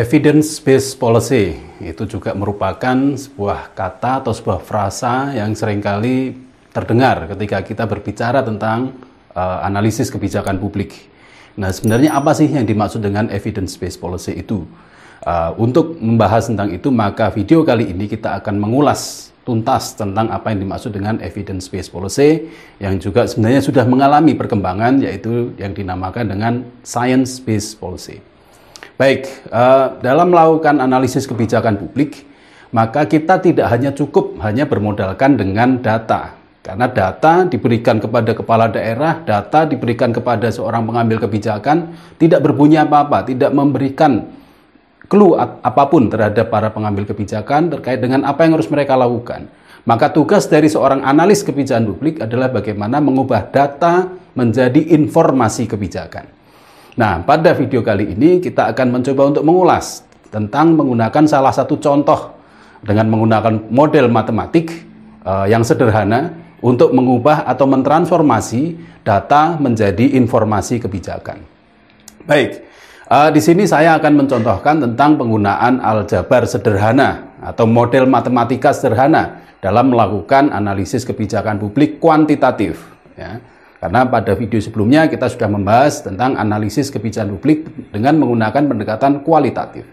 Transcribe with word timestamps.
Evidence-based 0.00 0.96
policy 0.96 1.60
itu 1.76 2.08
juga 2.08 2.32
merupakan 2.32 2.96
sebuah 3.20 3.76
kata 3.76 4.24
atau 4.24 4.32
sebuah 4.32 4.64
frasa 4.64 5.36
yang 5.36 5.52
sering 5.52 5.84
kali 5.84 6.32
terdengar 6.72 7.28
ketika 7.28 7.60
kita 7.60 7.84
berbicara 7.84 8.40
tentang 8.40 8.96
uh, 9.36 9.60
analisis 9.60 10.08
kebijakan 10.08 10.56
publik. 10.56 10.96
Nah, 11.60 11.68
sebenarnya 11.68 12.16
apa 12.16 12.32
sih 12.32 12.48
yang 12.48 12.64
dimaksud 12.64 13.04
dengan 13.04 13.28
evidence-based 13.28 14.00
policy 14.00 14.40
itu? 14.40 14.64
Uh, 15.20 15.52
untuk 15.60 16.00
membahas 16.00 16.48
tentang 16.48 16.72
itu, 16.72 16.88
maka 16.88 17.28
video 17.28 17.60
kali 17.60 17.92
ini 17.92 18.08
kita 18.08 18.40
akan 18.40 18.56
mengulas 18.56 19.28
tuntas 19.44 20.00
tentang 20.00 20.32
apa 20.32 20.48
yang 20.48 20.64
dimaksud 20.64 20.96
dengan 20.96 21.20
evidence-based 21.20 21.92
policy 21.92 22.48
yang 22.80 22.96
juga 22.96 23.28
sebenarnya 23.28 23.60
sudah 23.60 23.84
mengalami 23.84 24.32
perkembangan 24.32 25.04
yaitu 25.04 25.52
yang 25.60 25.76
dinamakan 25.76 26.24
dengan 26.24 26.64
science-based 26.88 27.76
policy. 27.76 28.29
Baik, 29.00 29.48
uh, 29.48 29.96
dalam 30.04 30.28
melakukan 30.28 30.76
analisis 30.76 31.24
kebijakan 31.24 31.80
publik, 31.80 32.20
maka 32.68 33.08
kita 33.08 33.40
tidak 33.40 33.72
hanya 33.72 33.96
cukup 33.96 34.36
hanya 34.44 34.68
bermodalkan 34.68 35.40
dengan 35.40 35.80
data. 35.80 36.36
Karena 36.60 36.84
data 36.84 37.48
diberikan 37.48 37.96
kepada 37.96 38.36
kepala 38.36 38.68
daerah, 38.68 39.24
data 39.24 39.64
diberikan 39.64 40.12
kepada 40.12 40.52
seorang 40.52 40.84
pengambil 40.84 41.16
kebijakan, 41.16 41.96
tidak 42.20 42.44
berbunyi 42.44 42.76
apa-apa, 42.76 43.24
tidak 43.24 43.48
memberikan 43.56 44.28
clue 45.08 45.32
apa 45.40 45.84
pun 45.88 46.12
terhadap 46.12 46.52
para 46.52 46.68
pengambil 46.68 47.08
kebijakan 47.08 47.72
terkait 47.72 48.04
dengan 48.04 48.28
apa 48.28 48.44
yang 48.44 48.60
harus 48.60 48.68
mereka 48.68 49.00
lakukan. 49.00 49.48
Maka 49.88 50.12
tugas 50.12 50.44
dari 50.44 50.68
seorang 50.68 51.08
analis 51.08 51.40
kebijakan 51.40 51.88
publik 51.88 52.20
adalah 52.20 52.52
bagaimana 52.52 53.00
mengubah 53.00 53.48
data 53.48 54.12
menjadi 54.36 54.92
informasi 54.92 55.64
kebijakan. 55.64 56.39
Nah, 56.98 57.22
pada 57.22 57.54
video 57.54 57.86
kali 57.86 58.18
ini 58.18 58.42
kita 58.42 58.74
akan 58.74 58.98
mencoba 58.98 59.22
untuk 59.30 59.44
mengulas 59.46 60.02
tentang 60.30 60.74
menggunakan 60.74 61.24
salah 61.26 61.54
satu 61.54 61.78
contoh 61.78 62.34
dengan 62.82 63.06
menggunakan 63.12 63.70
model 63.70 64.10
matematik 64.10 64.72
uh, 65.22 65.46
yang 65.46 65.62
sederhana 65.62 66.34
untuk 66.60 66.90
mengubah 66.90 67.46
atau 67.46 67.66
mentransformasi 67.70 68.78
data 69.06 69.56
menjadi 69.60 70.18
informasi 70.18 70.82
kebijakan. 70.82 71.40
Baik, 72.26 72.62
uh, 73.06 73.30
di 73.30 73.40
sini 73.40 73.64
saya 73.70 73.96
akan 73.96 74.26
mencontohkan 74.26 74.82
tentang 74.82 75.16
penggunaan 75.16 75.78
aljabar 75.80 76.44
sederhana 76.44 77.38
atau 77.40 77.64
model 77.64 78.10
matematika 78.10 78.74
sederhana 78.74 79.40
dalam 79.60 79.92
melakukan 79.92 80.50
analisis 80.50 81.04
kebijakan 81.04 81.60
publik 81.60 82.00
kuantitatif. 82.00 82.80
Ya. 83.16 83.40
Karena 83.80 84.04
pada 84.04 84.36
video 84.36 84.60
sebelumnya 84.60 85.08
kita 85.08 85.32
sudah 85.32 85.48
membahas 85.48 86.04
tentang 86.04 86.36
analisis 86.36 86.92
kebijakan 86.92 87.40
publik 87.40 87.64
dengan 87.88 88.20
menggunakan 88.20 88.68
pendekatan 88.68 89.24
kualitatif. 89.24 89.88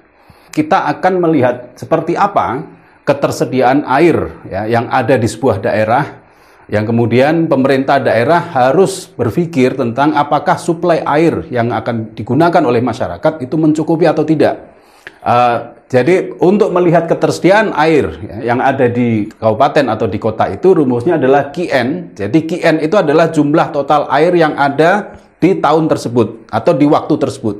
Kita 0.52 0.92
akan 0.92 1.24
melihat 1.24 1.80
seperti 1.80 2.20
apa 2.20 2.68
ketersediaan 3.08 3.88
air 3.88 4.44
ya, 4.52 4.68
yang 4.68 4.92
ada 4.92 5.16
di 5.16 5.24
sebuah 5.24 5.64
daerah 5.64 6.28
yang 6.68 6.84
kemudian 6.84 7.48
pemerintah 7.48 8.04
daerah 8.04 8.44
harus 8.52 9.08
berpikir 9.16 9.80
tentang 9.80 10.12
apakah 10.12 10.60
suplai 10.60 11.00
air 11.00 11.48
yang 11.48 11.72
akan 11.72 12.12
digunakan 12.12 12.60
oleh 12.60 12.84
masyarakat 12.84 13.40
itu 13.40 13.56
mencukupi 13.56 14.04
atau 14.04 14.28
tidak. 14.28 14.77
Uh, 15.22 15.78
jadi 15.88 16.36
untuk 16.44 16.76
melihat 16.76 17.08
ketersediaan 17.08 17.72
air 17.72 18.12
ya, 18.20 18.52
yang 18.52 18.60
ada 18.60 18.92
di 18.92 19.32
kabupaten 19.32 19.88
atau 19.88 20.08
di 20.08 20.20
kota 20.20 20.52
itu 20.52 20.76
rumusnya 20.76 21.16
adalah 21.16 21.48
QN. 21.56 22.12
Jadi 22.12 22.40
QN 22.44 22.84
itu 22.84 22.96
adalah 23.00 23.32
jumlah 23.32 23.72
total 23.72 24.12
air 24.12 24.36
yang 24.36 24.56
ada 24.60 25.16
di 25.40 25.56
tahun 25.56 25.88
tersebut 25.88 26.52
atau 26.52 26.74
di 26.76 26.84
waktu 26.84 27.16
tersebut. 27.16 27.56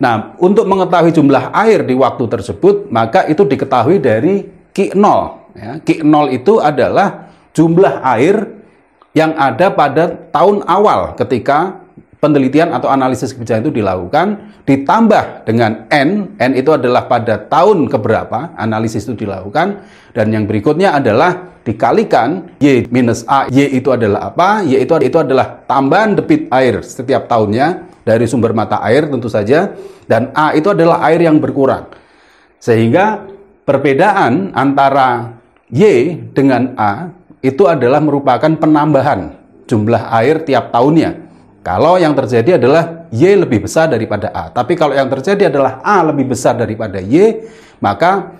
Nah, 0.00 0.34
untuk 0.40 0.64
mengetahui 0.64 1.12
jumlah 1.12 1.52
air 1.52 1.84
di 1.84 1.92
waktu 1.92 2.24
tersebut, 2.26 2.88
maka 2.88 3.28
itu 3.28 3.44
diketahui 3.44 4.00
dari 4.00 4.48
Q0. 4.72 5.04
Ya. 5.52 5.72
Q0 5.78 6.32
itu 6.32 6.56
adalah 6.56 7.28
jumlah 7.52 8.00
air 8.16 8.48
yang 9.12 9.36
ada 9.36 9.68
pada 9.68 10.08
tahun 10.32 10.64
awal 10.64 11.12
ketika 11.20 11.81
penelitian 12.22 12.70
atau 12.70 12.86
analisis 12.86 13.34
kebijakan 13.34 13.66
itu 13.66 13.82
dilakukan 13.82 14.26
ditambah 14.62 15.42
dengan 15.42 15.90
N, 15.90 16.38
N 16.38 16.54
itu 16.54 16.70
adalah 16.70 17.10
pada 17.10 17.34
tahun 17.50 17.90
keberapa 17.90 18.54
analisis 18.54 19.10
itu 19.10 19.26
dilakukan 19.26 19.82
dan 20.14 20.30
yang 20.30 20.46
berikutnya 20.46 20.94
adalah 20.94 21.58
dikalikan 21.66 22.54
Y 22.62 22.86
minus 22.94 23.26
A, 23.26 23.50
Y 23.50 23.74
itu 23.74 23.90
adalah 23.90 24.30
apa? 24.30 24.62
Y 24.62 24.78
itu, 24.78 24.94
itu 25.02 25.18
adalah 25.18 25.66
tambahan 25.66 26.14
debit 26.14 26.46
air 26.54 26.86
setiap 26.86 27.26
tahunnya 27.26 27.90
dari 28.06 28.30
sumber 28.30 28.54
mata 28.54 28.78
air 28.86 29.10
tentu 29.10 29.26
saja 29.26 29.74
dan 30.06 30.30
A 30.30 30.54
itu 30.54 30.70
adalah 30.70 31.02
air 31.10 31.26
yang 31.26 31.42
berkurang. 31.42 31.90
Sehingga 32.62 33.26
perbedaan 33.66 34.54
antara 34.54 35.42
Y 35.74 36.14
dengan 36.30 36.78
A 36.78 37.10
itu 37.42 37.66
adalah 37.66 37.98
merupakan 37.98 38.54
penambahan 38.54 39.34
jumlah 39.66 40.06
air 40.22 40.46
tiap 40.46 40.70
tahunnya. 40.70 41.31
Kalau 41.62 41.94
yang 41.94 42.10
terjadi 42.18 42.58
adalah 42.58 43.06
Y 43.14 43.38
lebih 43.38 43.62
besar 43.62 43.86
daripada 43.86 44.34
A. 44.34 44.50
Tapi 44.50 44.74
kalau 44.74 44.98
yang 44.98 45.06
terjadi 45.06 45.46
adalah 45.46 45.78
A 45.86 46.02
lebih 46.02 46.34
besar 46.34 46.58
daripada 46.58 46.98
Y, 46.98 47.46
maka 47.78 48.34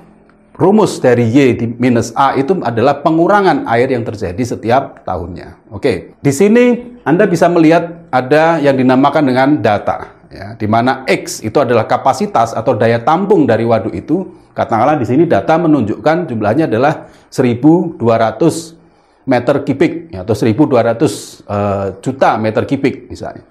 rumus 0.58 0.98
dari 0.98 1.30
Y 1.30 1.54
di 1.54 1.66
minus 1.70 2.10
A 2.18 2.34
itu 2.34 2.58
adalah 2.66 2.98
pengurangan 2.98 3.62
air 3.70 3.94
yang 3.94 4.02
terjadi 4.02 4.42
setiap 4.42 5.06
tahunnya. 5.06 5.54
Oke, 5.70 6.18
di 6.18 6.32
sini 6.34 6.98
Anda 7.06 7.30
bisa 7.30 7.46
melihat 7.46 8.10
ada 8.10 8.58
yang 8.58 8.74
dinamakan 8.74 9.22
dengan 9.22 9.48
data. 9.62 10.18
Ya, 10.32 10.56
di 10.56 10.64
mana 10.64 11.04
X 11.06 11.44
itu 11.44 11.60
adalah 11.60 11.84
kapasitas 11.84 12.56
atau 12.56 12.74
daya 12.74 12.98
tampung 12.98 13.46
dari 13.46 13.62
waduk 13.62 13.94
itu. 13.94 14.34
Katakanlah 14.50 14.98
di 14.98 15.06
sini 15.06 15.30
data 15.30 15.56
menunjukkan 15.62 16.26
jumlahnya 16.26 16.66
adalah 16.66 17.06
1200 17.30 18.81
meter 19.22 19.62
kubik 19.62 20.10
ya, 20.10 20.26
atau 20.26 20.34
1.200 20.34 20.50
uh, 20.50 20.82
eh, 20.82 21.86
juta 22.02 22.30
meter 22.38 22.62
kubik 22.66 23.06
misalnya. 23.06 23.46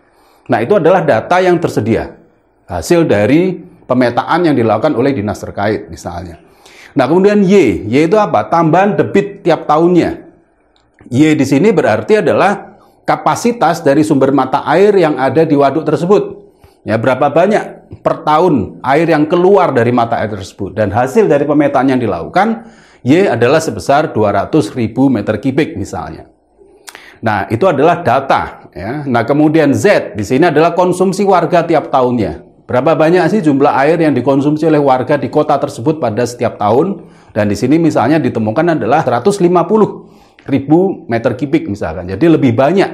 Nah 0.52 0.60
itu 0.60 0.76
adalah 0.76 1.02
data 1.06 1.40
yang 1.40 1.56
tersedia 1.62 2.18
hasil 2.68 3.08
dari 3.08 3.56
pemetaan 3.88 4.52
yang 4.52 4.56
dilakukan 4.56 4.96
oleh 4.96 5.16
dinas 5.16 5.40
terkait 5.40 5.88
misalnya. 5.88 6.40
Nah 6.92 7.08
kemudian 7.08 7.40
Y, 7.44 7.88
Y 7.88 7.96
itu 8.08 8.20
apa? 8.20 8.52
Tambahan 8.52 9.00
debit 9.00 9.48
tiap 9.48 9.64
tahunnya. 9.64 10.28
Y 11.08 11.36
di 11.36 11.46
sini 11.48 11.72
berarti 11.72 12.20
adalah 12.20 12.80
kapasitas 13.08 13.80
dari 13.82 14.04
sumber 14.04 14.36
mata 14.36 14.64
air 14.68 14.96
yang 14.96 15.16
ada 15.20 15.48
di 15.48 15.56
waduk 15.56 15.88
tersebut. 15.88 16.42
Ya, 16.82 16.98
berapa 16.98 17.30
banyak 17.30 17.94
per 18.02 18.26
tahun 18.26 18.82
air 18.82 19.06
yang 19.06 19.30
keluar 19.30 19.70
dari 19.70 19.94
mata 19.94 20.18
air 20.18 20.34
tersebut 20.34 20.74
dan 20.74 20.90
hasil 20.90 21.30
dari 21.30 21.46
pemetaan 21.46 21.94
yang 21.94 22.02
dilakukan 22.02 22.66
Y 23.02 23.26
adalah 23.26 23.58
sebesar 23.58 24.14
200 24.14 24.78
ribu 24.78 25.10
meter 25.10 25.42
kubik 25.42 25.74
misalnya. 25.74 26.30
Nah, 27.22 27.46
itu 27.50 27.66
adalah 27.70 28.02
data. 28.02 28.70
Ya. 28.74 29.06
Nah, 29.06 29.26
kemudian 29.26 29.74
Z 29.78 30.18
di 30.18 30.26
sini 30.26 30.50
adalah 30.50 30.74
konsumsi 30.74 31.22
warga 31.22 31.66
tiap 31.66 31.94
tahunnya. 31.94 32.66
Berapa 32.66 32.96
banyak 32.96 33.28
sih 33.30 33.42
jumlah 33.44 33.74
air 33.84 34.00
yang 34.00 34.16
dikonsumsi 34.16 34.64
oleh 34.64 34.80
warga 34.80 35.20
di 35.20 35.28
kota 35.28 35.58
tersebut 35.60 36.00
pada 36.00 36.24
setiap 36.26 36.56
tahun? 36.56 37.04
Dan 37.34 37.52
di 37.52 37.58
sini 37.58 37.78
misalnya 37.78 38.18
ditemukan 38.18 38.80
adalah 38.80 39.04
150 39.04 39.44
ribu 40.48 41.06
meter 41.06 41.36
kubik 41.38 41.70
misalkan. 41.70 42.10
Jadi 42.10 42.26
lebih 42.26 42.56
banyak 42.56 42.90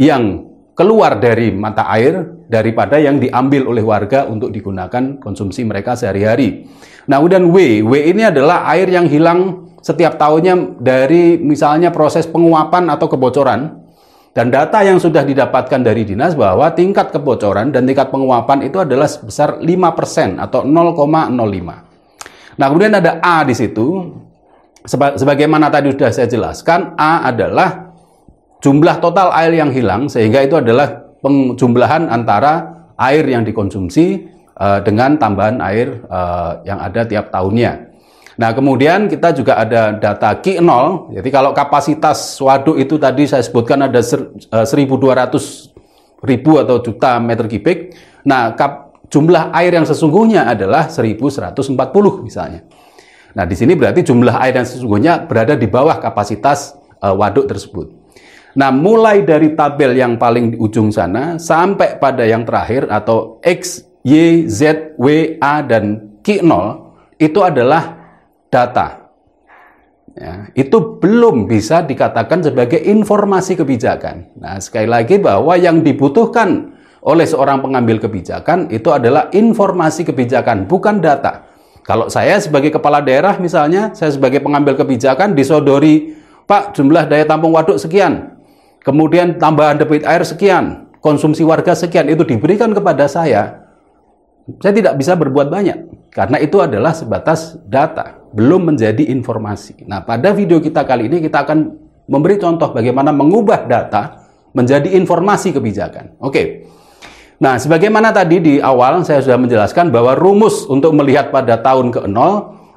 yang 0.00 0.53
keluar 0.74 1.22
dari 1.22 1.54
mata 1.54 1.86
air 1.86 2.44
daripada 2.50 2.98
yang 2.98 3.22
diambil 3.22 3.70
oleh 3.70 3.82
warga 3.86 4.26
untuk 4.26 4.50
digunakan 4.50 5.22
konsumsi 5.22 5.62
mereka 5.62 5.94
sehari-hari. 5.94 6.66
Nah, 7.06 7.22
kemudian 7.22 7.48
W, 7.48 7.86
W 7.86 7.92
ini 8.10 8.26
adalah 8.26 8.66
air 8.74 8.90
yang 8.90 9.06
hilang 9.06 9.70
setiap 9.78 10.18
tahunnya 10.18 10.82
dari 10.82 11.38
misalnya 11.38 11.94
proses 11.94 12.26
penguapan 12.26 12.90
atau 12.90 13.06
kebocoran. 13.06 13.86
Dan 14.34 14.50
data 14.50 14.82
yang 14.82 14.98
sudah 14.98 15.22
didapatkan 15.22 15.78
dari 15.78 16.02
dinas 16.02 16.34
bahwa 16.34 16.66
tingkat 16.74 17.14
kebocoran 17.14 17.70
dan 17.70 17.86
tingkat 17.86 18.10
penguapan 18.10 18.66
itu 18.66 18.82
adalah 18.82 19.06
sebesar 19.06 19.62
5% 19.62 20.42
atau 20.42 20.66
0,05. 20.66 21.30
Nah, 22.58 22.66
kemudian 22.66 22.98
ada 22.98 23.22
A 23.22 23.46
di 23.46 23.54
situ. 23.54 24.10
Sebagaimana 24.90 25.70
tadi 25.70 25.94
sudah 25.94 26.10
saya 26.10 26.26
jelaskan, 26.26 26.98
A 26.98 27.30
adalah 27.30 27.83
jumlah 28.64 28.96
total 29.04 29.28
air 29.36 29.52
yang 29.52 29.68
hilang 29.68 30.08
sehingga 30.08 30.40
itu 30.40 30.56
adalah 30.56 31.04
penjumlahan 31.20 32.08
antara 32.08 32.72
air 32.96 33.28
yang 33.28 33.44
dikonsumsi 33.44 34.24
uh, 34.56 34.80
dengan 34.80 35.20
tambahan 35.20 35.60
air 35.60 36.00
uh, 36.08 36.64
yang 36.64 36.80
ada 36.80 37.04
tiap 37.04 37.28
tahunnya. 37.28 37.92
Nah, 38.34 38.50
kemudian 38.50 39.06
kita 39.06 39.30
juga 39.30 39.62
ada 39.62 39.94
data 39.94 40.34
Q0. 40.42 41.14
Jadi 41.14 41.28
kalau 41.30 41.54
kapasitas 41.54 42.34
waduk 42.42 42.74
itu 42.82 42.98
tadi 42.98 43.30
saya 43.30 43.46
sebutkan 43.46 43.86
ada 43.86 44.02
1.200 44.02 44.50
eh, 44.50 44.66
ribu 46.26 46.58
atau 46.58 46.82
juta 46.82 47.22
meter 47.22 47.46
kubik. 47.46 47.94
Nah, 48.26 48.58
kap, 48.58 48.98
jumlah 49.06 49.54
air 49.54 49.78
yang 49.78 49.86
sesungguhnya 49.86 50.50
adalah 50.50 50.90
1.140 50.90 51.78
misalnya. 52.26 52.66
Nah, 53.38 53.46
di 53.46 53.54
sini 53.54 53.78
berarti 53.78 54.02
jumlah 54.02 54.34
air 54.42 54.58
yang 54.58 54.66
sesungguhnya 54.66 55.30
berada 55.30 55.54
di 55.54 55.70
bawah 55.70 56.02
kapasitas 56.02 56.74
uh, 57.06 57.14
waduk 57.14 57.46
tersebut. 57.46 58.03
Nah, 58.54 58.70
mulai 58.70 59.26
dari 59.26 59.58
tabel 59.58 59.98
yang 59.98 60.14
paling 60.14 60.54
di 60.54 60.56
ujung 60.56 60.94
sana 60.94 61.42
sampai 61.42 61.98
pada 61.98 62.22
yang 62.22 62.46
terakhir 62.46 62.86
atau 62.86 63.42
X 63.42 63.82
Y, 64.06 64.46
Z, 64.46 64.94
W, 64.94 65.40
A, 65.42 65.64
dan 65.64 66.18
Q0 66.22 66.52
itu 67.18 67.40
adalah 67.42 67.98
data. 68.52 69.10
Ya, 70.14 70.46
itu 70.54 71.02
belum 71.02 71.50
bisa 71.50 71.82
dikatakan 71.82 72.46
sebagai 72.46 72.78
informasi 72.78 73.58
kebijakan. 73.58 74.38
Nah, 74.38 74.62
sekali 74.62 74.86
lagi 74.86 75.18
bahwa 75.18 75.58
yang 75.58 75.82
dibutuhkan 75.82 76.78
oleh 77.02 77.26
seorang 77.26 77.58
pengambil 77.58 77.98
kebijakan 77.98 78.70
itu 78.70 78.94
adalah 78.94 79.34
informasi 79.34 80.06
kebijakan, 80.06 80.70
bukan 80.70 81.02
data. 81.02 81.50
Kalau 81.82 82.06
saya 82.06 82.38
sebagai 82.38 82.70
kepala 82.70 83.02
daerah 83.02 83.36
misalnya, 83.42 83.90
saya 83.92 84.14
sebagai 84.14 84.38
pengambil 84.38 84.78
kebijakan 84.78 85.34
disodori, 85.34 86.14
Pak, 86.46 86.78
jumlah 86.78 87.10
daya 87.10 87.26
tampung 87.26 87.52
waduk 87.52 87.76
sekian. 87.76 88.33
Kemudian 88.84 89.40
tambahan 89.40 89.80
debit 89.80 90.04
air 90.04 90.20
sekian, 90.28 90.92
konsumsi 91.00 91.40
warga 91.40 91.72
sekian 91.72 92.04
itu 92.12 92.20
diberikan 92.22 92.68
kepada 92.76 93.08
saya. 93.08 93.64
Saya 94.60 94.76
tidak 94.76 95.00
bisa 95.00 95.16
berbuat 95.16 95.48
banyak 95.48 96.12
karena 96.12 96.36
itu 96.36 96.60
adalah 96.60 96.92
sebatas 96.92 97.56
data 97.64 98.20
belum 98.36 98.76
menjadi 98.76 99.08
informasi. 99.08 99.88
Nah, 99.88 100.04
pada 100.04 100.36
video 100.36 100.60
kita 100.60 100.84
kali 100.84 101.08
ini 101.08 101.24
kita 101.24 101.48
akan 101.48 101.58
memberi 102.04 102.36
contoh 102.36 102.76
bagaimana 102.76 103.08
mengubah 103.08 103.64
data 103.64 104.20
menjadi 104.52 104.92
informasi 105.00 105.56
kebijakan. 105.56 106.20
Oke. 106.20 106.68
Nah, 107.40 107.56
sebagaimana 107.56 108.12
tadi 108.12 108.38
di 108.38 108.54
awal 108.60 109.00
saya 109.02 109.24
sudah 109.24 109.40
menjelaskan 109.40 109.88
bahwa 109.88 110.12
rumus 110.12 110.68
untuk 110.68 110.92
melihat 110.92 111.32
pada 111.32 111.58
tahun 111.58 111.88
ke-0 111.88 112.14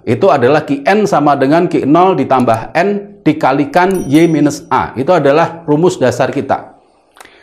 itu 0.07 0.31
adalah 0.31 0.63
Qn 0.63 1.04
sama 1.04 1.36
dengan 1.36 1.68
Q0 1.68 2.15
ditambah 2.15 2.71
N 2.71 3.19
dikalikan 3.27 4.07
Y 4.07 4.31
minus 4.31 4.63
A. 4.71 4.95
Itu 4.95 5.12
adalah 5.12 5.68
rumus 5.68 6.00
dasar 6.00 6.31
kita. 6.31 6.80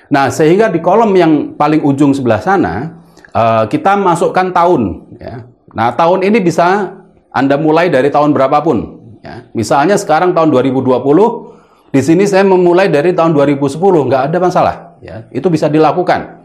Nah, 0.08 0.32
sehingga 0.32 0.72
di 0.72 0.80
kolom 0.80 1.12
yang 1.12 1.60
paling 1.60 1.84
ujung 1.84 2.16
sebelah 2.16 2.40
sana, 2.40 3.04
eh, 3.36 3.68
kita 3.68 4.00
masukkan 4.00 4.48
tahun. 4.48 5.12
Ya. 5.20 5.44
Nah, 5.76 5.92
tahun 5.92 6.24
ini 6.24 6.40
bisa 6.40 6.96
anda 7.28 7.60
mulai 7.60 7.92
dari 7.92 8.08
tahun 8.08 8.32
berapapun. 8.32 8.96
Ya. 9.20 9.44
Misalnya 9.52 10.00
sekarang 10.00 10.32
tahun 10.32 10.48
2020, 10.48 11.52
di 11.92 12.00
sini 12.00 12.24
saya 12.24 12.48
memulai 12.48 12.88
dari 12.88 13.12
tahun 13.12 13.36
2010, 13.36 14.08
nggak 14.08 14.32
ada 14.32 14.38
masalah. 14.40 14.76
Ya. 15.04 15.28
Itu 15.28 15.52
bisa 15.52 15.68
dilakukan. 15.68 16.40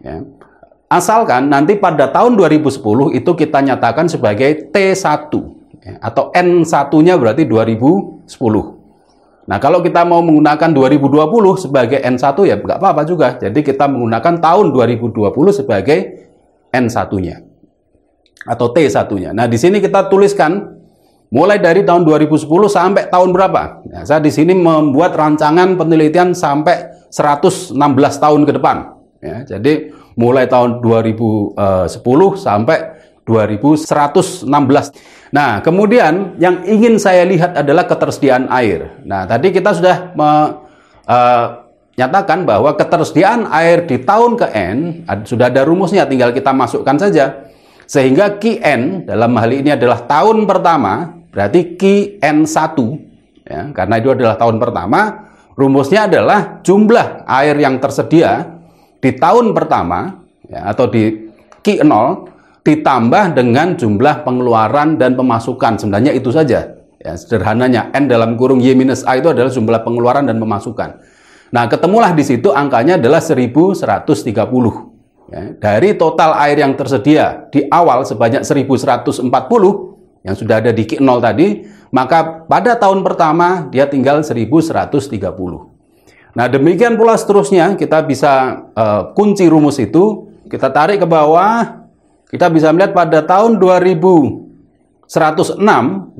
Ya. 0.00 0.24
Asalkan 0.88 1.52
nanti 1.52 1.76
pada 1.76 2.08
tahun 2.08 2.40
2010 2.40 3.12
itu 3.12 3.30
kita 3.36 3.60
nyatakan 3.60 4.08
sebagai 4.08 4.72
T1 4.72 5.28
ya, 5.36 5.57
atau 5.96 6.28
N1-nya 6.36 7.16
berarti 7.16 7.48
2010. 7.48 8.28
Nah, 9.48 9.56
kalau 9.56 9.80
kita 9.80 10.04
mau 10.04 10.20
menggunakan 10.20 10.76
2020 10.76 11.56
sebagai 11.56 11.98
N1 12.04 12.36
ya 12.44 12.60
nggak 12.60 12.78
apa-apa 12.78 13.02
juga. 13.08 13.40
Jadi 13.40 13.64
kita 13.64 13.88
menggunakan 13.88 14.44
tahun 14.44 14.76
2020 14.76 15.32
sebagai 15.56 15.98
N1-nya 16.68 17.48
atau 18.44 18.66
T 18.76 18.84
satunya. 18.92 19.32
Nah, 19.32 19.48
di 19.48 19.56
sini 19.56 19.80
kita 19.80 20.12
tuliskan 20.12 20.76
mulai 21.32 21.60
dari 21.60 21.84
tahun 21.84 22.04
2010 22.04 22.44
sampai 22.68 23.08
tahun 23.08 23.32
berapa. 23.32 23.88
Nah, 23.88 24.04
saya 24.04 24.20
di 24.20 24.28
sini 24.32 24.52
membuat 24.52 25.16
rancangan 25.16 25.80
penelitian 25.80 26.36
sampai 26.36 27.08
116 27.08 27.72
tahun 28.20 28.44
ke 28.44 28.52
depan. 28.60 28.76
Ya, 29.18 29.42
jadi 29.48 29.90
mulai 30.14 30.46
tahun 30.46 30.84
2010 30.84 31.56
sampai 32.36 32.78
2116. 33.24 34.92
Nah, 35.28 35.60
kemudian 35.60 36.40
yang 36.40 36.64
ingin 36.64 36.96
saya 36.96 37.24
lihat 37.28 37.52
adalah 37.52 37.84
ketersediaan 37.84 38.48
air. 38.48 38.96
Nah, 39.04 39.28
tadi 39.28 39.52
kita 39.52 39.76
sudah 39.76 40.16
me, 40.16 40.28
uh, 41.04 41.46
nyatakan 41.98 42.48
bahwa 42.48 42.72
ketersediaan 42.78 43.50
air 43.52 43.84
di 43.84 44.00
tahun 44.00 44.38
ke 44.38 44.46
N 44.54 44.78
sudah 45.26 45.52
ada 45.52 45.66
rumusnya, 45.68 46.08
tinggal 46.08 46.32
kita 46.32 46.54
masukkan 46.54 46.96
saja. 46.96 47.50
Sehingga 47.88 48.36
Qn 48.36 49.08
dalam 49.08 49.32
hal 49.36 49.50
ini 49.52 49.72
adalah 49.72 50.04
tahun 50.04 50.44
pertama, 50.44 51.18
berarti 51.32 51.76
Qn1, 51.76 52.76
ya, 53.48 53.60
karena 53.72 53.94
itu 53.96 54.08
adalah 54.12 54.36
tahun 54.36 54.56
pertama, 54.60 55.00
rumusnya 55.56 56.04
adalah 56.04 56.60
jumlah 56.60 57.24
air 57.24 57.56
yang 57.56 57.80
tersedia 57.80 58.60
di 59.00 59.10
tahun 59.16 59.56
pertama, 59.56 60.20
ya, 60.46 60.68
atau 60.68 60.84
di 60.88 61.32
Q0, 61.64 61.92
ditambah 62.68 63.32
dengan 63.32 63.80
jumlah 63.80 64.28
pengeluaran 64.28 65.00
dan 65.00 65.16
pemasukan. 65.16 65.80
Sebenarnya 65.80 66.12
itu 66.12 66.28
saja. 66.28 66.76
Ya, 67.00 67.14
sederhananya, 67.16 67.88
N 67.96 68.10
dalam 68.10 68.36
kurung 68.36 68.60
Y 68.60 68.76
minus 68.76 69.06
A 69.08 69.16
itu 69.16 69.32
adalah 69.32 69.48
jumlah 69.48 69.80
pengeluaran 69.80 70.28
dan 70.28 70.36
pemasukan. 70.36 71.00
Nah, 71.48 71.64
ketemulah 71.64 72.12
di 72.12 72.26
situ 72.26 72.52
angkanya 72.52 73.00
adalah 73.00 73.24
1130. 73.24 74.04
Ya, 75.32 75.40
dari 75.56 75.96
total 75.96 76.36
air 76.44 76.60
yang 76.60 76.76
tersedia 76.76 77.48
di 77.48 77.64
awal 77.72 78.04
sebanyak 78.04 78.44
1140 78.44 79.28
yang 80.24 80.36
sudah 80.36 80.60
ada 80.60 80.72
di 80.74 80.84
Q0 80.84 81.20
tadi, 81.24 81.64
maka 81.88 82.44
pada 82.44 82.76
tahun 82.76 83.00
pertama 83.00 83.70
dia 83.72 83.88
tinggal 83.88 84.20
1130. 84.20 84.92
Nah, 86.36 86.46
demikian 86.50 87.00
pula 87.00 87.16
seterusnya 87.16 87.78
kita 87.80 88.04
bisa 88.04 88.66
uh, 88.76 89.14
kunci 89.16 89.48
rumus 89.48 89.80
itu, 89.80 90.28
kita 90.50 90.68
tarik 90.68 91.00
ke 91.00 91.08
bawah, 91.08 91.87
kita 92.28 92.52
bisa 92.52 92.68
melihat 92.72 92.92
pada 92.92 93.24
tahun 93.24 93.56
2106 93.56 95.08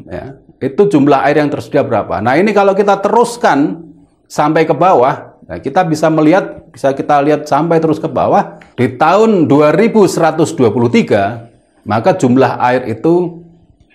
ya, 0.09 0.25
itu 0.59 0.83
jumlah 0.89 1.21
air 1.29 1.45
yang 1.45 1.53
tersedia 1.53 1.85
berapa. 1.85 2.25
Nah, 2.25 2.41
ini 2.41 2.57
kalau 2.57 2.73
kita 2.73 2.97
teruskan 2.99 3.85
sampai 4.29 4.65
ke 4.65 4.73
bawah, 4.73 5.29
Nah, 5.49 5.57
kita 5.65 5.81
bisa 5.89 6.13
melihat, 6.13 6.69
bisa 6.69 6.93
kita 6.93 7.25
lihat 7.25 7.49
sampai 7.49 7.81
terus 7.81 7.97
ke 7.97 8.05
bawah, 8.05 8.61
di 8.77 9.01
tahun 9.01 9.49
2123, 9.49 11.89
maka 11.89 12.13
jumlah 12.13 12.61
air 12.61 12.85
itu 12.93 13.41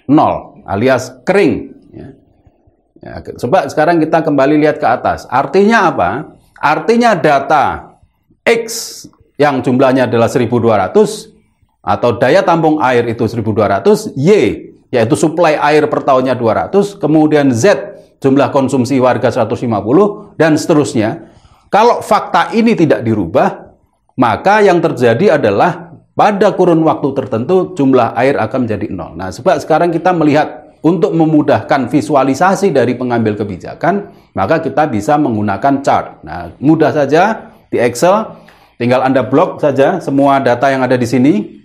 nol, 0.10 0.66
alias 0.66 1.14
kering. 1.22 1.78
Ya. 1.94 2.18
Ya, 3.06 3.22
coba 3.38 3.70
sekarang 3.70 4.02
kita 4.02 4.26
kembali 4.26 4.66
lihat 4.66 4.82
ke 4.82 4.88
atas. 4.90 5.30
Artinya 5.30 5.94
apa? 5.94 6.34
Artinya 6.58 7.14
data 7.14 7.94
X 8.42 9.06
yang 9.38 9.62
jumlahnya 9.62 10.10
adalah 10.10 10.34
1200, 10.34 11.33
atau 11.84 12.16
daya 12.16 12.42
tampung 12.42 12.80
air 12.80 13.04
itu 13.12 13.28
1200, 13.28 14.16
Y 14.16 14.30
yaitu 14.94 15.20
suplai 15.20 15.60
air 15.60 15.86
per 15.92 16.08
tahunnya 16.08 16.40
200, 16.40 16.96
kemudian 17.02 17.52
Z 17.52 17.76
jumlah 18.24 18.56
konsumsi 18.56 18.96
warga 19.04 19.28
150, 19.28 20.40
dan 20.40 20.56
seterusnya 20.56 21.28
kalau 21.68 22.00
fakta 22.00 22.54
ini 22.56 22.78
tidak 22.78 23.04
dirubah, 23.04 23.74
maka 24.16 24.62
yang 24.62 24.78
terjadi 24.80 25.42
adalah 25.42 25.98
pada 26.14 26.54
kurun 26.54 26.86
waktu 26.86 27.10
tertentu 27.18 27.74
jumlah 27.74 28.14
air 28.14 28.38
akan 28.38 28.70
menjadi 28.70 28.88
nol. 28.94 29.18
Nah, 29.18 29.34
sebab 29.34 29.58
sekarang 29.58 29.90
kita 29.90 30.14
melihat 30.14 30.78
untuk 30.86 31.18
memudahkan 31.18 31.90
visualisasi 31.90 32.70
dari 32.70 32.94
pengambil 32.94 33.34
kebijakan, 33.34 34.14
maka 34.38 34.62
kita 34.62 34.86
bisa 34.86 35.18
menggunakan 35.18 35.82
chart. 35.82 36.22
Nah, 36.22 36.54
mudah 36.62 36.94
saja 36.94 37.50
di 37.74 37.82
Excel, 37.82 38.38
tinggal 38.78 39.02
Anda 39.02 39.26
blok 39.26 39.58
saja 39.58 39.98
semua 39.98 40.38
data 40.38 40.70
yang 40.70 40.86
ada 40.86 40.94
di 40.94 41.10
sini. 41.10 41.63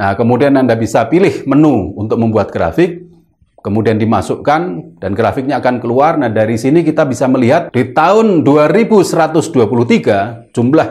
Nah, 0.00 0.16
kemudian 0.16 0.56
Anda 0.56 0.80
bisa 0.80 1.04
pilih 1.12 1.44
menu 1.44 1.92
untuk 2.00 2.16
membuat 2.16 2.48
grafik 2.48 3.10
kemudian 3.60 4.00
dimasukkan 4.00 4.96
dan 4.98 5.12
grafiknya 5.12 5.60
akan 5.60 5.80
keluar. 5.80 6.16
Nah, 6.16 6.32
dari 6.32 6.56
sini 6.56 6.80
kita 6.80 7.04
bisa 7.04 7.28
melihat 7.28 7.68
di 7.70 7.92
tahun 7.92 8.42
2123 8.42 10.52
jumlah 10.56 10.88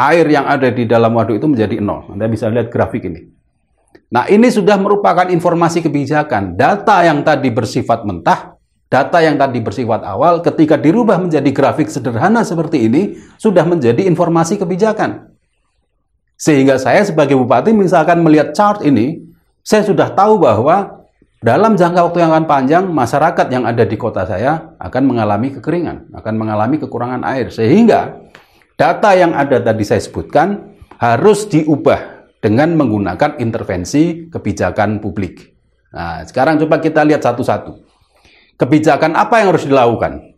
air 0.00 0.26
yang 0.32 0.48
ada 0.48 0.72
di 0.72 0.88
dalam 0.88 1.12
waduk 1.12 1.36
itu 1.36 1.48
menjadi 1.48 1.76
nol. 1.78 2.16
Anda 2.16 2.26
bisa 2.26 2.48
lihat 2.48 2.72
grafik 2.72 3.04
ini. 3.04 3.20
Nah, 4.10 4.26
ini 4.26 4.50
sudah 4.50 4.74
merupakan 4.80 5.30
informasi 5.30 5.86
kebijakan. 5.86 6.58
Data 6.58 7.06
yang 7.06 7.22
tadi 7.22 7.46
bersifat 7.52 8.02
mentah, 8.02 8.58
data 8.90 9.22
yang 9.22 9.38
tadi 9.38 9.62
bersifat 9.62 10.02
awal, 10.02 10.42
ketika 10.42 10.74
dirubah 10.74 11.22
menjadi 11.22 11.46
grafik 11.54 11.86
sederhana 11.86 12.42
seperti 12.42 12.90
ini, 12.90 13.14
sudah 13.38 13.62
menjadi 13.62 14.02
informasi 14.10 14.58
kebijakan. 14.58 15.29
Sehingga 16.40 16.80
saya 16.80 17.04
sebagai 17.04 17.36
bupati 17.36 17.76
misalkan 17.76 18.24
melihat 18.24 18.56
chart 18.56 18.80
ini, 18.80 19.20
saya 19.60 19.84
sudah 19.84 20.08
tahu 20.16 20.40
bahwa 20.40 21.04
dalam 21.44 21.76
jangka 21.76 22.00
waktu 22.08 22.24
yang 22.24 22.32
akan 22.32 22.46
panjang, 22.48 22.84
masyarakat 22.88 23.46
yang 23.52 23.68
ada 23.68 23.84
di 23.84 23.96
kota 24.00 24.24
saya 24.24 24.72
akan 24.80 25.02
mengalami 25.04 25.52
kekeringan, 25.52 26.08
akan 26.16 26.34
mengalami 26.40 26.80
kekurangan 26.80 27.28
air. 27.28 27.52
Sehingga 27.52 28.24
data 28.80 29.12
yang 29.12 29.36
ada 29.36 29.60
tadi 29.60 29.84
saya 29.84 30.00
sebutkan 30.00 30.76
harus 30.96 31.44
diubah 31.48 32.32
dengan 32.40 32.72
menggunakan 32.72 33.36
intervensi 33.36 34.32
kebijakan 34.32 35.00
publik. 35.00 35.52
Nah, 35.92 36.24
sekarang 36.24 36.56
coba 36.56 36.80
kita 36.80 37.04
lihat 37.04 37.20
satu-satu. 37.20 37.76
Kebijakan 38.56 39.16
apa 39.16 39.40
yang 39.40 39.52
harus 39.52 39.64
dilakukan? 39.64 40.36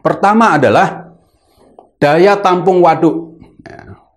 Pertama 0.00 0.56
adalah 0.56 1.16
daya 1.96 2.36
tampung 2.40 2.84
waduk. 2.84 3.25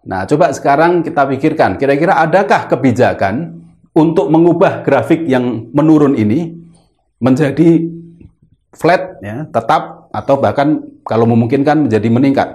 Nah, 0.07 0.23
coba 0.23 0.55
sekarang 0.55 1.03
kita 1.03 1.27
pikirkan, 1.27 1.75
kira-kira 1.75 2.15
adakah 2.23 2.71
kebijakan 2.71 3.59
untuk 3.91 4.31
mengubah 4.31 4.85
grafik 4.85 5.27
yang 5.27 5.67
menurun 5.75 6.15
ini 6.15 6.55
menjadi 7.19 7.83
flat 8.71 9.19
ya, 9.19 9.43
tetap 9.51 10.07
atau 10.15 10.35
bahkan 10.39 10.79
kalau 11.03 11.27
memungkinkan 11.27 11.89
menjadi 11.89 12.07
meningkat. 12.07 12.49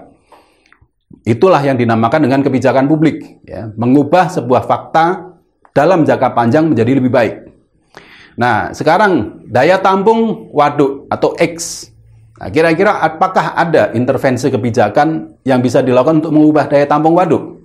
Itulah 1.25 1.61
yang 1.61 1.77
dinamakan 1.77 2.27
dengan 2.27 2.41
kebijakan 2.41 2.89
publik, 2.89 3.45
ya, 3.45 3.71
mengubah 3.77 4.33
sebuah 4.33 4.65
fakta 4.65 5.37
dalam 5.77 6.05
jangka 6.05 6.33
panjang 6.33 6.69
menjadi 6.69 6.97
lebih 6.97 7.13
baik. 7.13 7.35
Nah, 8.35 8.75
sekarang 8.75 9.45
daya 9.47 9.79
tampung 9.79 10.51
waduk 10.51 11.07
atau 11.07 11.39
X. 11.39 11.87
Nah, 12.35 12.51
kira-kira 12.51 12.99
apakah 12.99 13.55
ada 13.55 13.95
intervensi 13.95 14.51
kebijakan 14.51 15.39
yang 15.47 15.63
bisa 15.63 15.87
dilakukan 15.87 16.19
untuk 16.19 16.35
mengubah 16.35 16.67
daya 16.67 16.87
tampung 16.91 17.15
waduk? 17.15 17.63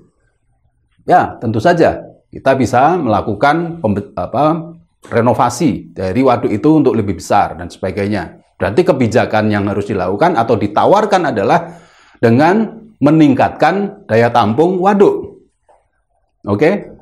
Ya, 1.10 1.42
tentu 1.42 1.58
saja. 1.58 2.06
Kita 2.30 2.54
bisa 2.54 2.94
melakukan 3.02 3.82
apa, 4.14 4.78
renovasi 5.10 5.90
dari 5.90 6.22
waduk 6.22 6.54
itu 6.54 6.70
untuk 6.70 6.94
lebih 6.94 7.18
besar 7.18 7.58
dan 7.58 7.66
sebagainya. 7.74 8.38
Berarti 8.62 8.86
kebijakan 8.86 9.50
yang 9.50 9.66
harus 9.66 9.90
dilakukan 9.90 10.38
atau 10.38 10.54
ditawarkan 10.54 11.34
adalah 11.34 11.80
dengan 12.22 12.78
meningkatkan 13.02 14.06
daya 14.06 14.30
tampung 14.30 14.78
waduk. 14.78 15.42
Oke, 16.46 16.94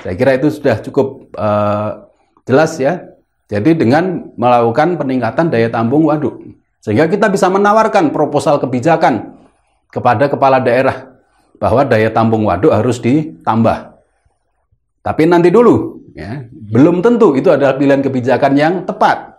saya 0.00 0.14
kira 0.16 0.40
itu 0.40 0.48
sudah 0.48 0.80
cukup 0.80 1.28
uh, 1.36 2.08
jelas 2.48 2.78
ya. 2.80 3.04
Jadi 3.50 3.76
dengan 3.82 4.30
melakukan 4.38 4.94
peningkatan 4.94 5.50
daya 5.50 5.68
tampung 5.68 6.06
waduk, 6.06 6.38
sehingga 6.80 7.06
kita 7.06 7.28
bisa 7.28 7.52
menawarkan 7.52 8.08
proposal 8.10 8.56
kebijakan 8.56 9.36
kepada 9.92 10.32
kepala 10.32 10.58
daerah 10.58 11.12
bahwa 11.60 11.84
daya 11.84 12.08
tampung 12.08 12.48
waduk 12.48 12.72
harus 12.72 12.96
ditambah. 13.04 14.00
Tapi 15.04 15.22
nanti 15.28 15.52
dulu, 15.52 16.00
ya, 16.16 16.44
belum 16.50 17.04
tentu 17.04 17.36
itu 17.36 17.52
adalah 17.52 17.76
pilihan 17.76 18.00
kebijakan 18.00 18.52
yang 18.56 18.74
tepat. 18.88 19.36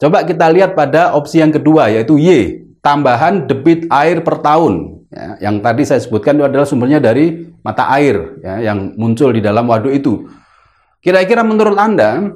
Coba 0.00 0.24
kita 0.24 0.48
lihat 0.52 0.72
pada 0.72 1.12
opsi 1.12 1.40
yang 1.40 1.52
kedua 1.52 1.92
yaitu 1.92 2.16
Y, 2.16 2.64
tambahan 2.80 3.44
debit 3.48 3.88
air 3.92 4.20
per 4.24 4.40
tahun. 4.40 5.04
Ya, 5.10 5.50
yang 5.50 5.60
tadi 5.60 5.82
saya 5.84 6.00
sebutkan 6.00 6.38
itu 6.38 6.46
adalah 6.46 6.64
sumbernya 6.64 7.02
dari 7.02 7.50
mata 7.60 7.90
air 7.92 8.40
ya, 8.40 8.72
yang 8.72 8.96
muncul 8.96 9.32
di 9.32 9.44
dalam 9.44 9.68
waduk 9.68 9.92
itu. 9.92 10.28
Kira-kira 11.00 11.40
menurut 11.40 11.76
Anda, 11.76 12.32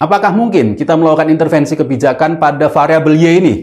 apakah 0.00 0.32
mungkin 0.32 0.76
kita 0.76 0.96
melakukan 0.96 1.28
intervensi 1.32 1.76
kebijakan 1.76 2.40
pada 2.40 2.68
variabel 2.72 3.14
Y 3.16 3.26
ini? 3.40 3.54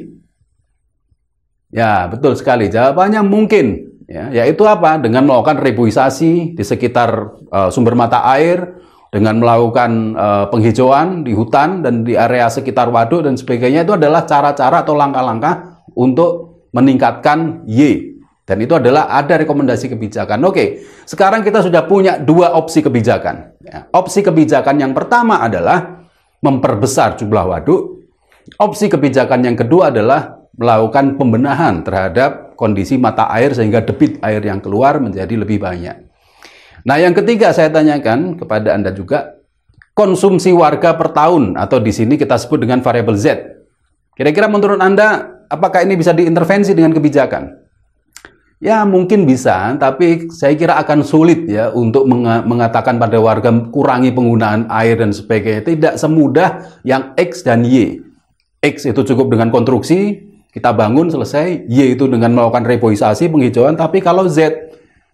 Ya, 1.73 2.05
betul 2.05 2.37
sekali. 2.37 2.69
Jawabannya 2.69 3.25
mungkin. 3.25 3.95
Ya, 4.05 4.29
yaitu 4.29 4.67
apa? 4.67 5.01
Dengan 5.01 5.25
melakukan 5.25 5.57
reboisasi 5.57 6.53
di 6.53 6.63
sekitar 6.63 7.39
uh, 7.49 7.71
sumber 7.73 7.97
mata 7.97 8.21
air, 8.35 8.83
dengan 9.13 9.37
melakukan 9.37 10.17
uh, 10.17 10.45
penghijauan 10.49 11.21
di 11.21 11.37
hutan 11.37 11.85
dan 11.85 12.01
di 12.01 12.17
area 12.17 12.49
sekitar 12.49 12.89
waduk 12.89 13.29
dan 13.29 13.37
sebagainya 13.37 13.85
itu 13.85 13.93
adalah 13.93 14.25
cara-cara 14.25 14.81
atau 14.81 14.97
langkah-langkah 14.97 15.85
untuk 15.93 16.65
meningkatkan 16.73 17.61
Y 17.69 18.17
dan 18.43 18.57
itu 18.59 18.73
adalah 18.75 19.13
ada 19.13 19.37
rekomendasi 19.39 19.93
kebijakan. 19.93 20.41
Oke, 20.43 20.83
sekarang 21.05 21.45
kita 21.45 21.61
sudah 21.61 21.85
punya 21.85 22.17
dua 22.17 22.57
opsi 22.57 22.81
kebijakan. 22.81 23.55
Ya, 23.61 23.85
opsi 23.93 24.25
kebijakan 24.25 24.81
yang 24.81 24.91
pertama 24.97 25.39
adalah 25.39 26.02
memperbesar 26.43 27.15
jumlah 27.15 27.47
waduk. 27.47 28.03
Opsi 28.59 28.91
kebijakan 28.91 29.47
yang 29.47 29.55
kedua 29.55 29.89
adalah 29.89 30.43
melakukan 30.59 31.15
pembenahan 31.15 31.81
terhadap 31.81 32.59
kondisi 32.59 32.99
mata 32.99 33.31
air 33.31 33.55
sehingga 33.55 33.81
debit 33.81 34.19
air 34.19 34.43
yang 34.43 34.59
keluar 34.59 34.99
menjadi 34.99 35.33
lebih 35.33 35.63
banyak. 35.63 35.95
Nah, 36.83 36.99
yang 36.99 37.15
ketiga 37.15 37.55
saya 37.55 37.71
tanyakan 37.71 38.35
kepada 38.35 38.75
Anda 38.75 38.91
juga, 38.91 39.39
konsumsi 39.95 40.51
warga 40.51 40.99
per 40.99 41.15
tahun 41.15 41.55
atau 41.55 41.79
di 41.79 41.95
sini 41.95 42.19
kita 42.19 42.35
sebut 42.35 42.67
dengan 42.67 42.83
variabel 42.83 43.15
Z. 43.15 43.25
Kira-kira 44.13 44.51
menurut 44.51 44.83
Anda, 44.83 45.39
apakah 45.47 45.87
ini 45.87 45.95
bisa 45.95 46.11
diintervensi 46.11 46.75
dengan 46.75 46.91
kebijakan? 46.91 47.62
Ya 48.63 48.87
mungkin 48.87 49.27
bisa, 49.27 49.75
tapi 49.75 50.31
saya 50.31 50.55
kira 50.55 50.79
akan 50.79 51.03
sulit 51.03 51.51
ya 51.51 51.67
untuk 51.75 52.07
mengatakan 52.47 52.95
pada 52.95 53.19
warga 53.19 53.51
kurangi 53.51 54.15
penggunaan 54.15 54.71
air 54.71 54.95
dan 54.95 55.11
sebagainya. 55.11 55.67
Tidak 55.67 55.93
semudah 55.99 56.79
yang 56.87 57.11
X 57.19 57.43
dan 57.43 57.67
Y. 57.67 57.99
X 58.63 58.87
itu 58.87 59.03
cukup 59.03 59.35
dengan 59.35 59.51
konstruksi, 59.51 60.15
kita 60.55 60.71
bangun 60.71 61.11
selesai. 61.11 61.67
Y 61.67 61.91
itu 61.91 62.07
dengan 62.07 62.31
melakukan 62.31 62.63
reboisasi, 62.63 63.27
penghijauan. 63.27 63.75
Tapi 63.75 63.99
kalau 63.99 64.31
Z 64.31 64.55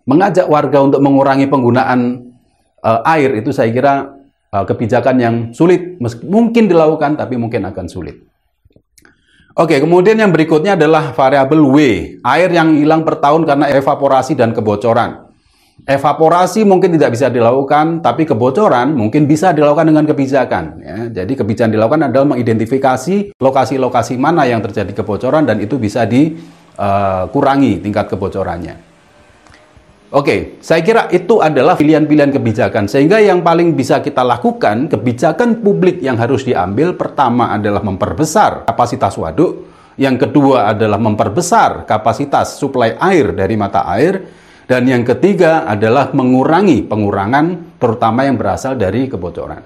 mengajak 0.06 0.46
warga 0.46 0.86
untuk 0.86 1.02
mengurangi 1.02 1.50
penggunaan 1.50 2.30
uh, 2.86 3.02
air 3.18 3.34
itu 3.34 3.50
saya 3.50 3.74
kira 3.74 4.14
uh, 4.54 4.62
kebijakan 4.62 5.16
yang 5.18 5.36
sulit. 5.58 5.98
Mungkin 6.22 6.70
dilakukan, 6.70 7.18
tapi 7.18 7.34
mungkin 7.34 7.66
akan 7.66 7.90
sulit. 7.90 8.29
Oke, 9.58 9.82
kemudian 9.82 10.16
yang 10.16 10.30
berikutnya 10.30 10.78
adalah 10.78 11.10
variabel 11.12 11.62
W, 11.66 11.78
air 12.22 12.50
yang 12.54 12.78
hilang 12.78 13.02
per 13.02 13.18
tahun 13.18 13.50
karena 13.50 13.66
evaporasi 13.74 14.38
dan 14.38 14.54
kebocoran. 14.54 15.30
Evaporasi 15.88 16.68
mungkin 16.68 16.94
tidak 17.00 17.16
bisa 17.16 17.32
dilakukan, 17.32 18.04
tapi 18.04 18.28
kebocoran 18.28 18.92
mungkin 18.94 19.26
bisa 19.26 19.56
dilakukan 19.56 19.90
dengan 19.90 20.06
kebijakan. 20.06 20.64
Ya. 20.84 20.98
Jadi 21.24 21.40
kebijakan 21.40 21.72
dilakukan 21.72 22.02
adalah 22.12 22.36
mengidentifikasi 22.36 23.40
lokasi-lokasi 23.40 24.20
mana 24.20 24.44
yang 24.44 24.60
terjadi 24.60 24.92
kebocoran 24.92 25.48
dan 25.48 25.58
itu 25.64 25.80
bisa 25.80 26.04
dikurangi 26.04 27.72
uh, 27.74 27.82
tingkat 27.82 28.06
kebocorannya. 28.12 28.89
Oke, 30.10 30.58
saya 30.58 30.82
kira 30.82 31.06
itu 31.14 31.38
adalah 31.38 31.78
pilihan-pilihan 31.78 32.34
kebijakan. 32.34 32.90
Sehingga 32.90 33.22
yang 33.22 33.46
paling 33.46 33.78
bisa 33.78 34.02
kita 34.02 34.26
lakukan, 34.26 34.90
kebijakan 34.90 35.62
publik 35.62 36.02
yang 36.02 36.18
harus 36.18 36.42
diambil 36.42 36.98
pertama 36.98 37.54
adalah 37.54 37.86
memperbesar 37.86 38.66
kapasitas 38.66 39.14
waduk, 39.22 39.70
yang 40.02 40.18
kedua 40.18 40.74
adalah 40.74 40.98
memperbesar 40.98 41.86
kapasitas 41.86 42.58
suplai 42.58 42.98
air 42.98 43.38
dari 43.38 43.54
mata 43.54 43.86
air, 43.86 44.18
dan 44.66 44.90
yang 44.90 45.06
ketiga 45.06 45.70
adalah 45.70 46.10
mengurangi 46.10 46.90
pengurangan 46.90 47.78
terutama 47.78 48.26
yang 48.26 48.34
berasal 48.34 48.74
dari 48.74 49.06
kebocoran. 49.06 49.62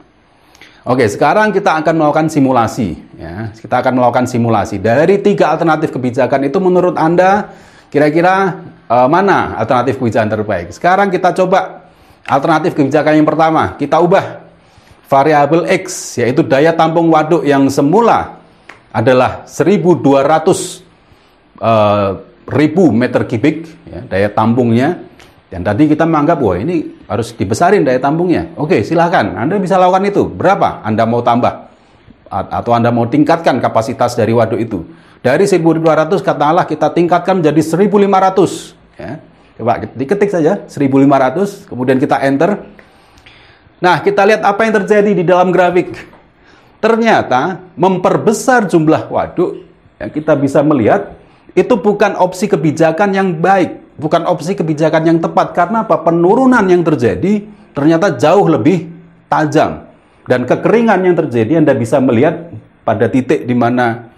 Oke, 0.84 1.08
sekarang 1.08 1.56
kita 1.56 1.80
akan 1.80 1.96
melakukan 1.96 2.28
simulasi. 2.28 3.00
Ya, 3.16 3.56
kita 3.56 3.80
akan 3.80 3.96
melakukan 3.96 4.28
simulasi 4.28 4.84
dari 4.84 5.24
tiga 5.24 5.56
alternatif 5.56 5.96
kebijakan 5.96 6.52
itu. 6.52 6.60
Menurut 6.60 7.00
Anda, 7.00 7.48
kira-kira 7.88 8.60
uh, 8.94 9.08
mana 9.10 9.58
alternatif 9.58 9.98
kebijakan 9.98 10.30
terbaik. 10.30 10.68
Sekarang 10.70 11.10
kita 11.10 11.34
coba 11.34 11.90
alternatif 12.30 12.78
kebijakan 12.78 13.18
yang 13.18 13.28
pertama. 13.28 13.74
Kita 13.76 13.98
ubah 13.98 14.46
variabel 15.10 15.66
X, 15.82 16.18
yaitu 16.22 16.46
daya 16.46 16.72
tampung 16.78 17.10
waduk 17.10 17.42
yang 17.42 17.66
semula 17.74 18.38
adalah 18.94 19.50
1200 19.50 20.86
uh, 21.58 22.22
ribu 22.54 22.94
meter 22.94 23.26
kubik 23.26 23.66
ya, 23.90 24.00
daya 24.06 24.30
tampungnya. 24.30 25.10
Dan 25.54 25.62
tadi 25.62 25.86
kita 25.86 26.10
menganggap, 26.10 26.42
wah 26.42 26.58
ini 26.58 27.06
harus 27.06 27.30
dibesarin 27.38 27.86
daya 27.86 28.02
tampungnya. 28.02 28.58
Oke, 28.58 28.82
silahkan. 28.82 29.38
Anda 29.38 29.62
bisa 29.62 29.78
lakukan 29.78 30.02
itu. 30.10 30.26
Berapa 30.26 30.82
Anda 30.82 31.06
mau 31.06 31.22
tambah? 31.22 31.70
Atau 32.34 32.74
Anda 32.74 32.90
mau 32.90 33.06
tingkatkan 33.06 33.62
kapasitas 33.62 34.18
dari 34.18 34.34
waduk 34.34 34.58
itu. 34.58 34.82
Dari 35.22 35.46
1200 35.46 36.26
katakanlah 36.26 36.66
kita 36.66 36.90
tingkatkan 36.90 37.38
menjadi 37.38 37.62
1500. 37.62 38.83
Ya. 38.98 39.20
Coba 39.54 39.86
diketik 39.86 40.34
saja 40.34 40.66
1500, 40.66 41.70
kemudian 41.70 42.02
kita 42.02 42.18
enter. 42.26 42.66
Nah, 43.78 44.02
kita 44.02 44.26
lihat 44.26 44.42
apa 44.42 44.66
yang 44.66 44.74
terjadi 44.82 45.12
di 45.14 45.24
dalam 45.28 45.54
grafik. 45.54 45.94
Ternyata 46.82 47.62
memperbesar 47.78 48.66
jumlah 48.66 49.08
waduk, 49.08 49.62
ya, 50.02 50.10
kita 50.10 50.34
bisa 50.36 50.66
melihat 50.66 51.16
itu 51.54 51.78
bukan 51.78 52.18
opsi 52.18 52.50
kebijakan 52.50 53.14
yang 53.14 53.30
baik, 53.38 53.78
bukan 54.02 54.26
opsi 54.26 54.58
kebijakan 54.58 55.06
yang 55.06 55.20
tepat. 55.22 55.54
Karena 55.54 55.86
apa? 55.86 56.02
Penurunan 56.02 56.66
yang 56.66 56.82
terjadi 56.82 57.46
ternyata 57.78 58.18
jauh 58.18 58.50
lebih 58.50 58.90
tajam. 59.30 59.86
Dan 60.26 60.48
kekeringan 60.50 61.04
yang 61.04 61.16
terjadi 61.20 61.62
Anda 61.62 61.78
bisa 61.78 62.00
melihat 62.02 62.50
pada 62.88 63.06
titik 63.12 63.44
di 63.44 63.56
mana 63.56 64.10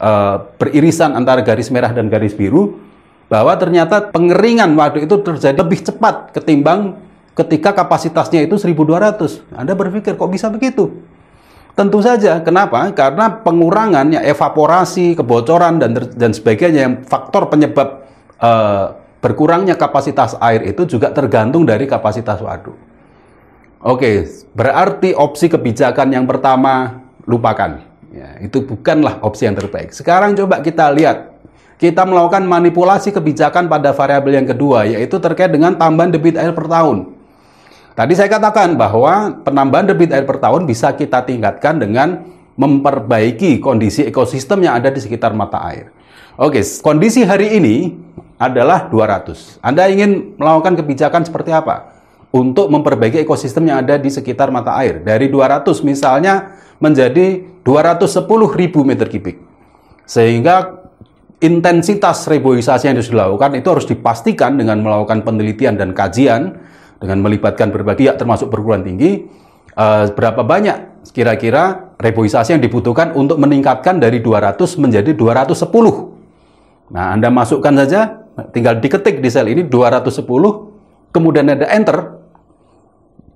uh, 0.00 0.48
beririsan 0.56 1.12
antara 1.14 1.44
garis 1.44 1.68
merah 1.68 1.92
dan 1.92 2.08
garis 2.08 2.32
biru 2.32 2.80
bahwa 3.32 3.56
ternyata 3.56 4.12
pengeringan 4.12 4.76
waduk 4.76 5.08
itu 5.08 5.16
terjadi 5.24 5.56
lebih 5.56 5.80
cepat 5.80 6.36
ketimbang 6.36 7.00
ketika 7.32 7.72
kapasitasnya 7.72 8.44
itu 8.44 8.60
1200. 8.60 9.56
Anda 9.56 9.72
berpikir 9.72 10.20
kok 10.20 10.28
bisa 10.28 10.52
begitu? 10.52 11.00
Tentu 11.72 12.04
saja. 12.04 12.44
Kenapa? 12.44 12.92
Karena 12.92 13.32
pengurangannya 13.40 14.20
evaporasi, 14.28 15.16
kebocoran 15.16 15.80
dan 15.80 15.96
dan 16.12 16.36
sebagainya 16.36 16.80
yang 16.84 16.94
faktor 17.08 17.48
penyebab 17.48 18.04
uh, 18.36 19.00
berkurangnya 19.24 19.80
kapasitas 19.80 20.36
air 20.36 20.68
itu 20.68 20.84
juga 20.84 21.08
tergantung 21.16 21.64
dari 21.64 21.88
kapasitas 21.88 22.36
waduk. 22.44 22.76
Oke, 23.80 24.28
berarti 24.52 25.16
opsi 25.16 25.48
kebijakan 25.48 26.12
yang 26.12 26.28
pertama 26.28 27.00
lupakan. 27.24 27.80
Ya, 28.12 28.36
itu 28.44 28.60
bukanlah 28.60 29.24
opsi 29.24 29.48
yang 29.48 29.56
terbaik. 29.56 29.96
Sekarang 29.96 30.36
coba 30.36 30.60
kita 30.60 30.92
lihat 30.92 31.31
kita 31.80 32.02
melakukan 32.08 32.44
manipulasi 32.44 33.12
kebijakan 33.12 33.68
pada 33.68 33.92
variabel 33.92 34.42
yang 34.42 34.48
kedua, 34.48 34.84
yaitu 34.88 35.16
terkait 35.20 35.52
dengan 35.52 35.76
tambahan 35.76 36.12
debit 36.12 36.36
air 36.40 36.52
per 36.52 36.68
tahun. 36.68 37.12
Tadi 37.92 38.12
saya 38.16 38.32
katakan 38.32 38.72
bahwa 38.80 39.44
penambahan 39.44 39.92
debit 39.92 40.16
air 40.16 40.24
per 40.24 40.40
tahun 40.40 40.64
bisa 40.64 40.96
kita 40.96 41.28
tingkatkan 41.28 41.76
dengan 41.76 42.24
memperbaiki 42.56 43.60
kondisi 43.60 44.08
ekosistem 44.08 44.64
yang 44.64 44.80
ada 44.80 44.88
di 44.88 45.00
sekitar 45.00 45.36
mata 45.36 45.60
air. 45.68 45.92
Oke, 46.40 46.64
kondisi 46.80 47.20
hari 47.20 47.60
ini 47.60 47.92
adalah 48.40 48.88
200. 48.88 49.60
Anda 49.60 49.92
ingin 49.92 50.40
melakukan 50.40 50.80
kebijakan 50.80 51.28
seperti 51.28 51.52
apa? 51.52 51.92
Untuk 52.32 52.72
memperbaiki 52.72 53.20
ekosistem 53.20 53.68
yang 53.68 53.84
ada 53.84 54.00
di 54.00 54.08
sekitar 54.08 54.48
mata 54.48 54.72
air. 54.80 55.04
Dari 55.04 55.28
200 55.28 55.84
misalnya 55.84 56.56
menjadi 56.80 57.44
210 57.60 58.24
ribu 58.56 58.80
meter 58.88 59.06
kubik. 59.06 59.36
Sehingga 60.08 60.81
intensitas 61.42 62.24
reboisasi 62.30 62.88
yang 62.88 62.96
harus 62.96 63.10
dilakukan 63.10 63.58
itu 63.58 63.68
harus 63.68 63.86
dipastikan 63.90 64.54
dengan 64.54 64.78
melakukan 64.80 65.26
penelitian 65.26 65.74
dan 65.74 65.90
kajian 65.90 66.62
dengan 67.02 67.18
melibatkan 67.18 67.74
berbagai 67.74 68.06
pihak 68.06 68.16
termasuk 68.16 68.46
perguruan 68.46 68.86
tinggi 68.86 69.26
uh, 69.74 70.06
berapa 70.14 70.46
banyak 70.46 71.04
kira-kira 71.10 71.94
reboisasi 71.98 72.54
yang 72.54 72.62
dibutuhkan 72.62 73.10
untuk 73.18 73.42
meningkatkan 73.42 73.98
dari 73.98 74.22
200 74.22 74.54
menjadi 74.78 75.10
210. 75.18 76.94
Nah, 76.94 77.10
Anda 77.10 77.28
masukkan 77.34 77.74
saja 77.74 78.22
tinggal 78.54 78.78
diketik 78.78 79.18
di 79.18 79.26
sel 79.26 79.50
ini 79.50 79.66
210 79.66 80.22
kemudian 81.10 81.50
ada 81.50 81.66
enter 81.74 82.22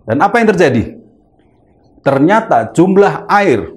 dan 0.06 0.22
apa 0.22 0.38
yang 0.38 0.48
terjadi? 0.54 0.82
Ternyata 2.06 2.70
jumlah 2.70 3.26
air 3.26 3.75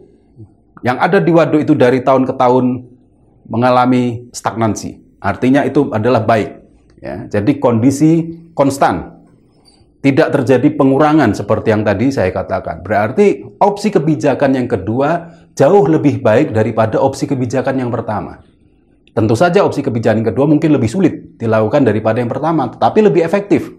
yang 0.86 1.02
ada 1.02 1.18
di 1.18 1.34
waduk 1.34 1.66
itu 1.66 1.74
dari 1.74 2.06
tahun 2.06 2.30
ke 2.30 2.34
tahun 2.38 2.66
mengalami 3.50 4.30
stagnansi. 4.32 5.20
Artinya 5.20 5.66
itu 5.68 5.92
adalah 5.92 6.24
baik. 6.24 6.50
Ya, 7.04 7.28
jadi 7.28 7.60
kondisi 7.60 8.40
konstan. 8.56 9.20
Tidak 10.00 10.32
terjadi 10.32 10.80
pengurangan 10.80 11.36
seperti 11.36 11.76
yang 11.76 11.84
tadi 11.84 12.08
saya 12.08 12.32
katakan. 12.32 12.80
Berarti 12.88 13.44
opsi 13.60 13.92
kebijakan 13.92 14.56
yang 14.56 14.68
kedua 14.72 15.36
jauh 15.60 15.84
lebih 15.92 16.24
baik 16.24 16.56
daripada 16.56 17.04
opsi 17.04 17.28
kebijakan 17.28 17.84
yang 17.84 17.92
pertama. 17.92 18.40
Tentu 19.12 19.36
saja 19.36 19.60
opsi 19.68 19.84
kebijakan 19.84 20.24
yang 20.24 20.30
kedua 20.32 20.48
mungkin 20.48 20.72
lebih 20.72 20.88
sulit 20.88 21.36
dilakukan 21.36 21.84
daripada 21.84 22.24
yang 22.24 22.32
pertama, 22.32 22.72
tetapi 22.72 23.00
lebih 23.12 23.28
efektif. 23.28 23.76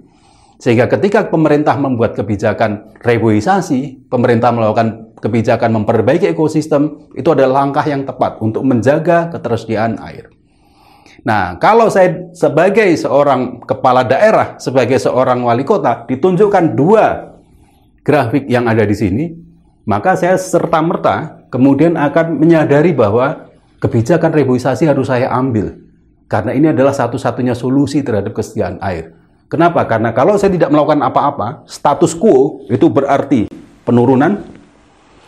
Sehingga 0.61 0.93
ketika 0.93 1.25
pemerintah 1.33 1.73
membuat 1.81 2.12
kebijakan 2.12 3.00
reboisasi, 3.00 4.12
pemerintah 4.12 4.52
melakukan 4.52 5.17
kebijakan 5.17 5.73
memperbaiki 5.81 6.29
ekosistem, 6.37 7.09
itu 7.17 7.33
adalah 7.33 7.64
langkah 7.64 7.85
yang 7.88 8.05
tepat 8.05 8.37
untuk 8.45 8.69
menjaga 8.69 9.33
ketersediaan 9.33 9.97
air. 10.05 10.29
Nah, 11.25 11.57
kalau 11.57 11.88
saya 11.88 12.33
sebagai 12.37 12.93
seorang 12.97 13.64
kepala 13.64 14.05
daerah, 14.05 14.61
sebagai 14.61 15.00
seorang 15.00 15.45
wali 15.45 15.64
kota, 15.64 16.05
ditunjukkan 16.05 16.76
dua 16.76 17.37
grafik 18.05 18.49
yang 18.49 18.69
ada 18.69 18.85
di 18.85 18.97
sini, 18.97 19.25
maka 19.85 20.17
saya 20.17 20.37
serta-merta 20.40 21.49
kemudian 21.52 21.97
akan 21.97 22.37
menyadari 22.40 22.97
bahwa 22.97 23.49
kebijakan 23.81 24.33
reboisasi 24.33 24.88
harus 24.88 25.09
saya 25.09 25.33
ambil. 25.33 25.76
Karena 26.29 26.52
ini 26.52 26.73
adalah 26.73 26.93
satu-satunya 26.93 27.57
solusi 27.57 28.00
terhadap 28.05 28.37
kesediaan 28.37 28.81
air. 28.81 29.20
Kenapa? 29.50 29.83
Karena 29.83 30.14
kalau 30.14 30.38
saya 30.38 30.54
tidak 30.54 30.71
melakukan 30.71 31.02
apa-apa, 31.02 31.66
status 31.66 32.14
quo 32.14 32.62
itu 32.71 32.87
berarti 32.87 33.50
penurunan. 33.83 34.47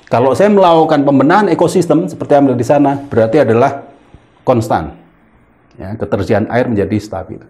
Kalau 0.07 0.31
saya 0.39 0.47
melakukan 0.47 1.03
pembenahan 1.03 1.51
ekosistem 1.51 2.07
seperti 2.07 2.39
yang 2.39 2.47
ada 2.47 2.55
di 2.55 2.67
sana, 2.67 3.03
berarti 3.11 3.43
adalah 3.43 3.83
konstan. 4.47 4.95
Ya, 5.75 5.99
ketersediaan 5.99 6.47
air 6.53 6.71
menjadi 6.71 6.95
stabil. 7.03 7.43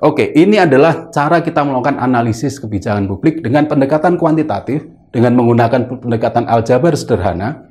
Oke, 0.00 0.32
ini 0.32 0.56
adalah 0.56 1.12
cara 1.12 1.44
kita 1.44 1.66
melakukan 1.66 2.00
analisis 2.00 2.56
kebijakan 2.62 3.04
publik 3.10 3.44
dengan 3.44 3.68
pendekatan 3.68 4.16
kuantitatif, 4.16 4.86
dengan 5.12 5.36
menggunakan 5.36 6.00
pendekatan 6.00 6.48
aljabar 6.48 6.96
sederhana 6.96 7.68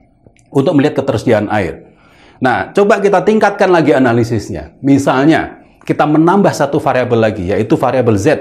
untuk 0.54 0.78
melihat 0.78 1.02
ketersediaan 1.02 1.50
air. 1.50 1.96
Nah, 2.44 2.76
coba 2.76 3.00
kita 3.00 3.24
tingkatkan 3.24 3.72
lagi 3.72 3.96
analisisnya. 3.96 4.76
Misalnya, 4.84 5.63
kita 5.84 6.08
menambah 6.08 6.52
satu 6.56 6.80
variabel 6.80 7.20
lagi, 7.20 7.52
yaitu 7.52 7.76
variabel 7.76 8.16
Z. 8.16 8.40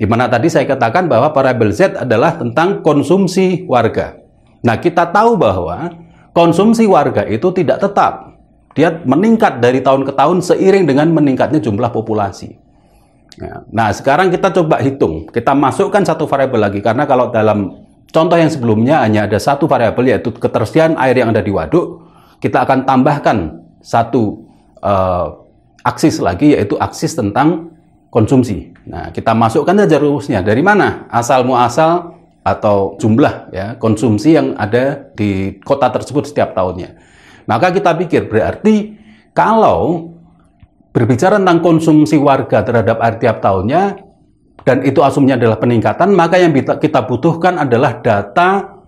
Di 0.00 0.08
mana 0.08 0.28
tadi 0.32 0.48
saya 0.48 0.64
katakan 0.64 1.08
bahwa 1.08 1.32
variabel 1.32 1.72
Z 1.72 1.96
adalah 1.96 2.36
tentang 2.36 2.80
konsumsi 2.80 3.64
warga. 3.68 4.16
Nah, 4.64 4.76
kita 4.76 5.08
tahu 5.08 5.40
bahwa 5.40 5.92
konsumsi 6.36 6.84
warga 6.84 7.24
itu 7.28 7.48
tidak 7.52 7.80
tetap. 7.80 8.36
Dia 8.76 8.96
meningkat 9.02 9.60
dari 9.60 9.80
tahun 9.80 10.04
ke 10.08 10.12
tahun 10.14 10.40
seiring 10.44 10.84
dengan 10.88 11.08
meningkatnya 11.12 11.60
jumlah 11.60 11.90
populasi. 11.92 12.54
Ya, 13.40 13.64
nah, 13.72 13.88
sekarang 13.92 14.28
kita 14.28 14.52
coba 14.52 14.84
hitung. 14.84 15.28
Kita 15.32 15.56
masukkan 15.56 16.04
satu 16.04 16.28
variabel 16.28 16.60
lagi, 16.60 16.80
karena 16.84 17.08
kalau 17.08 17.32
dalam 17.32 17.88
contoh 18.12 18.36
yang 18.36 18.52
sebelumnya 18.52 19.00
hanya 19.00 19.24
ada 19.24 19.40
satu 19.40 19.64
variabel, 19.64 20.12
yaitu 20.12 20.28
ketersediaan 20.32 21.00
air 21.00 21.16
yang 21.16 21.32
ada 21.32 21.40
di 21.40 21.48
waduk, 21.48 22.04
kita 22.40 22.68
akan 22.68 22.84
tambahkan 22.84 23.64
satu 23.80 24.44
uh, 24.84 25.39
aksis 25.82 26.20
lagi 26.20 26.52
yaitu 26.52 26.76
aksis 26.76 27.16
tentang 27.16 27.72
konsumsi. 28.10 28.74
Nah, 28.84 29.14
kita 29.14 29.32
masukkan 29.32 29.74
saja 29.74 29.96
rumusnya. 30.02 30.40
Dari 30.42 30.60
mana? 30.60 31.06
Asal 31.08 31.46
muasal 31.46 32.18
atau 32.40 32.96
jumlah 32.96 33.52
ya 33.52 33.76
konsumsi 33.76 34.32
yang 34.32 34.56
ada 34.56 35.12
di 35.12 35.60
kota 35.60 35.92
tersebut 35.92 36.26
setiap 36.26 36.56
tahunnya. 36.56 36.96
Maka 37.44 37.70
kita 37.70 37.92
pikir 37.94 38.26
berarti 38.32 38.96
kalau 39.36 40.10
berbicara 40.90 41.38
tentang 41.38 41.62
konsumsi 41.62 42.16
warga 42.18 42.64
terhadap 42.66 42.98
air 42.98 43.16
tiap 43.20 43.38
tahunnya 43.38 43.82
dan 44.64 44.84
itu 44.84 45.00
asumnya 45.00 45.40
adalah 45.40 45.56
peningkatan, 45.56 46.12
maka 46.12 46.36
yang 46.36 46.52
kita 46.52 47.00
butuhkan 47.08 47.56
adalah 47.56 48.00
data 48.00 48.79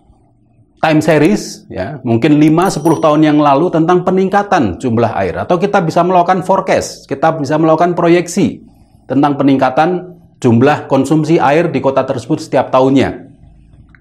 time 0.83 0.99
series 0.99 1.71
ya 1.71 2.03
mungkin 2.03 2.43
5 2.43 2.83
10 2.83 3.05
tahun 3.07 3.21
yang 3.23 3.39
lalu 3.39 3.71
tentang 3.71 4.03
peningkatan 4.03 4.83
jumlah 4.83 5.15
air 5.15 5.47
atau 5.47 5.55
kita 5.55 5.79
bisa 5.79 6.03
melakukan 6.03 6.43
forecast, 6.43 7.07
kita 7.07 7.39
bisa 7.39 7.55
melakukan 7.55 7.95
proyeksi 7.95 8.67
tentang 9.07 9.39
peningkatan 9.39 10.19
jumlah 10.43 10.91
konsumsi 10.91 11.39
air 11.39 11.71
di 11.71 11.79
kota 11.79 12.03
tersebut 12.03 12.43
setiap 12.43 12.75
tahunnya. 12.75 13.31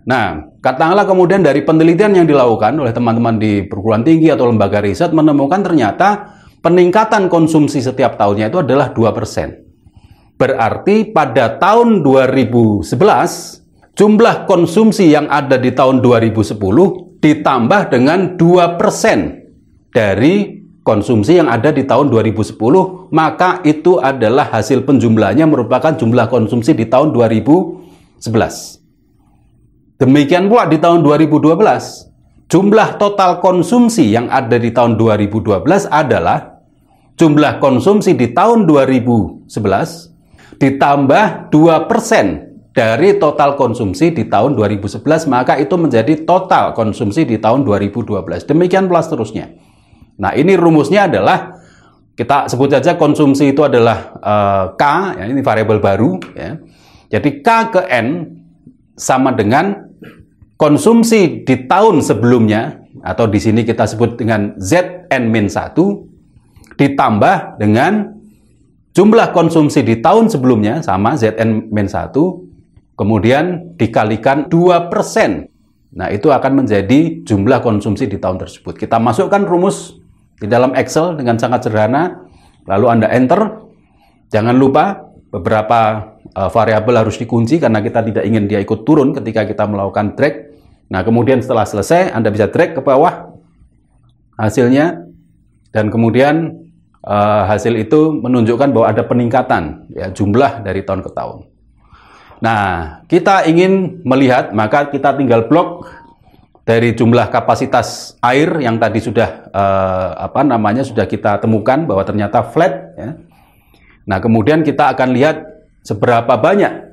Nah, 0.10 0.58
katakanlah 0.58 1.06
kemudian 1.06 1.46
dari 1.46 1.62
penelitian 1.62 2.17
yang 2.17 2.26
dilakukan 2.26 2.74
oleh 2.74 2.89
teman-teman 2.89 3.38
di 3.38 3.62
perguruan 3.70 4.02
tinggi 4.02 4.34
atau 4.34 4.50
lembaga 4.50 4.82
riset 4.82 5.13
menemukan 5.13 5.62
ternyata 5.62 6.34
peningkatan 6.65 7.30
konsumsi 7.30 7.78
setiap 7.78 8.17
tahunnya 8.17 8.50
itu 8.50 8.65
adalah 8.65 8.89
2%. 8.89 10.34
Berarti 10.41 11.13
pada 11.13 11.62
tahun 11.62 12.02
2011 12.02 13.61
jumlah 14.02 14.50
konsumsi 14.50 15.14
yang 15.14 15.30
ada 15.30 15.62
di 15.62 15.78
tahun 15.78 16.02
2010 16.02 16.58
ditambah 17.22 17.94
dengan 17.94 18.34
2% 18.34 18.82
dari 19.94 20.66
konsumsi 20.82 21.38
yang 21.38 21.46
ada 21.46 21.70
di 21.70 21.86
tahun 21.86 22.10
2010, 22.10 23.14
maka 23.14 23.62
itu 23.62 24.02
adalah 24.02 24.50
hasil 24.50 24.90
penjumlahnya 24.90 25.46
merupakan 25.46 25.94
jumlah 25.94 26.34
konsumsi 26.34 26.74
di 26.74 26.90
tahun 26.90 27.14
2011. 27.14 28.26
Demikian 30.02 30.50
pula 30.50 30.66
di 30.66 30.82
tahun 30.82 31.06
2012, 31.06 32.50
jumlah 32.50 32.98
total 32.98 33.38
konsumsi 33.38 34.10
yang 34.10 34.26
ada 34.34 34.58
di 34.58 34.74
tahun 34.74 34.98
2012 34.98 35.62
adalah 35.94 36.66
jumlah 37.22 37.62
konsumsi 37.62 38.18
di 38.18 38.34
tahun 38.34 38.66
2011 38.66 39.46
ditambah 40.58 41.54
2% 41.54 42.51
dari 42.71 43.19
total 43.19 43.60
konsumsi 43.60 44.15
di 44.15 44.31
tahun 44.31 44.55
2011 44.55 45.03
maka 45.27 45.60
itu 45.60 45.75
menjadi 45.75 46.23
total 46.23 46.71
konsumsi 46.71 47.27
di 47.27 47.36
tahun 47.36 47.67
2012. 47.67 48.47
Demikian 48.47 48.88
pula 48.88 49.03
seterusnya. 49.03 49.51
Nah, 50.15 50.31
ini 50.36 50.55
rumusnya 50.55 51.12
adalah 51.12 51.60
kita 52.15 52.47
sebut 52.47 52.71
saja 52.71 52.95
konsumsi 52.95 53.51
itu 53.51 53.63
adalah 53.63 54.15
uh, 54.19 54.65
K, 54.75 54.84
ya, 55.19 55.25
ini 55.27 55.41
variabel 55.43 55.84
baru 55.84 56.19
ya. 56.36 56.60
Jadi 57.12 57.43
K 57.43 57.47
ke 57.75 57.81
N 57.91 58.07
sama 58.95 59.36
dengan 59.36 59.91
konsumsi 60.55 61.43
di 61.43 61.67
tahun 61.67 61.99
sebelumnya 61.99 62.79
atau 63.01 63.25
di 63.25 63.39
sini 63.41 63.65
kita 63.65 63.89
sebut 63.89 64.15
dengan 64.15 64.53
Zn-1 64.62 65.75
ditambah 66.77 67.57
dengan 67.57 68.13
jumlah 68.93 69.34
konsumsi 69.34 69.81
di 69.81 69.99
tahun 69.99 70.29
sebelumnya 70.29 70.86
sama 70.86 71.17
Zn-1 71.17 72.13
kemudian 73.02 73.74
dikalikan 73.82 74.46
2%. 74.46 75.50
Nah, 75.98 76.08
itu 76.14 76.30
akan 76.30 76.62
menjadi 76.62 77.26
jumlah 77.26 77.66
konsumsi 77.66 78.06
di 78.06 78.22
tahun 78.22 78.38
tersebut. 78.38 78.78
Kita 78.78 79.02
masukkan 79.02 79.42
rumus 79.42 79.98
di 80.38 80.46
dalam 80.46 80.78
Excel 80.78 81.18
dengan 81.18 81.42
sangat 81.42 81.66
sederhana, 81.66 82.30
lalu 82.70 82.86
Anda 82.94 83.10
enter. 83.10 83.66
Jangan 84.30 84.54
lupa 84.54 85.02
beberapa 85.34 86.14
uh, 86.38 86.50
variabel 86.54 87.02
harus 87.02 87.18
dikunci 87.18 87.58
karena 87.58 87.82
kita 87.82 88.06
tidak 88.06 88.24
ingin 88.24 88.46
dia 88.46 88.62
ikut 88.62 88.86
turun 88.86 89.18
ketika 89.18 89.50
kita 89.50 89.66
melakukan 89.66 90.14
drag. 90.14 90.54
Nah, 90.94 91.02
kemudian 91.02 91.42
setelah 91.42 91.66
selesai 91.66 92.14
Anda 92.14 92.30
bisa 92.30 92.54
drag 92.54 92.78
ke 92.78 92.86
bawah 92.86 93.34
hasilnya 94.38 95.10
dan 95.74 95.90
kemudian 95.90 96.70
uh, 97.04 97.50
hasil 97.50 97.76
itu 97.82 98.16
menunjukkan 98.22 98.70
bahwa 98.72 98.88
ada 98.94 99.04
peningkatan 99.04 99.90
ya 99.92 100.14
jumlah 100.14 100.62
dari 100.64 100.86
tahun 100.86 101.02
ke 101.04 101.12
tahun. 101.12 101.51
Nah, 102.41 102.99
kita 103.06 103.45
ingin 103.45 104.01
melihat, 104.01 104.49
maka 104.49 104.89
kita 104.89 105.13
tinggal 105.13 105.45
blok 105.45 105.86
dari 106.65 106.97
jumlah 106.97 107.30
kapasitas 107.30 108.17
air 108.21 108.49
yang 108.62 108.82
tadi 108.82 108.97
sudah 108.97 109.49
uh, 109.54 110.10
apa 110.17 110.41
namanya 110.41 110.82
sudah 110.82 111.06
kita 111.06 111.38
temukan 111.38 111.86
bahwa 111.86 112.01
ternyata 112.01 112.41
flat. 112.41 112.73
Ya. 112.97 113.10
Nah, 114.10 114.17
kemudian 114.17 114.65
kita 114.65 114.89
akan 114.89 115.13
lihat 115.13 115.38
seberapa 115.86 116.34
banyak 116.38 116.89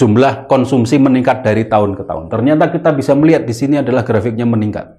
jumlah 0.00 0.48
konsumsi 0.48 0.96
meningkat 0.96 1.44
dari 1.44 1.68
tahun 1.68 1.92
ke 1.92 2.08
tahun. 2.08 2.32
Ternyata 2.32 2.72
kita 2.72 2.94
bisa 2.96 3.12
melihat 3.12 3.44
di 3.44 3.52
sini 3.52 3.84
adalah 3.84 4.08
grafiknya 4.08 4.48
meningkat. 4.48 4.96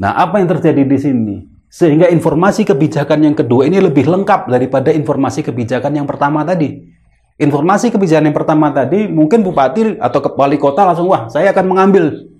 Nah, 0.00 0.18
apa 0.18 0.42
yang 0.42 0.50
terjadi 0.50 0.82
di 0.82 0.98
sini? 0.98 1.36
Sehingga 1.70 2.08
informasi 2.08 2.66
kebijakan 2.66 3.30
yang 3.30 3.36
kedua 3.36 3.68
ini 3.68 3.78
lebih 3.78 4.08
lengkap 4.08 4.48
daripada 4.48 4.90
informasi 4.90 5.44
kebijakan 5.44 6.02
yang 6.02 6.06
pertama 6.08 6.42
tadi. 6.42 6.95
Informasi 7.36 7.92
kebijakan 7.92 8.32
yang 8.32 8.36
pertama 8.36 8.72
tadi, 8.72 9.04
mungkin 9.12 9.44
bupati 9.44 10.00
atau 10.00 10.24
wali 10.40 10.56
kota 10.56 10.88
langsung, 10.88 11.12
wah 11.12 11.28
saya 11.28 11.52
akan 11.52 11.68
mengambil 11.68 12.32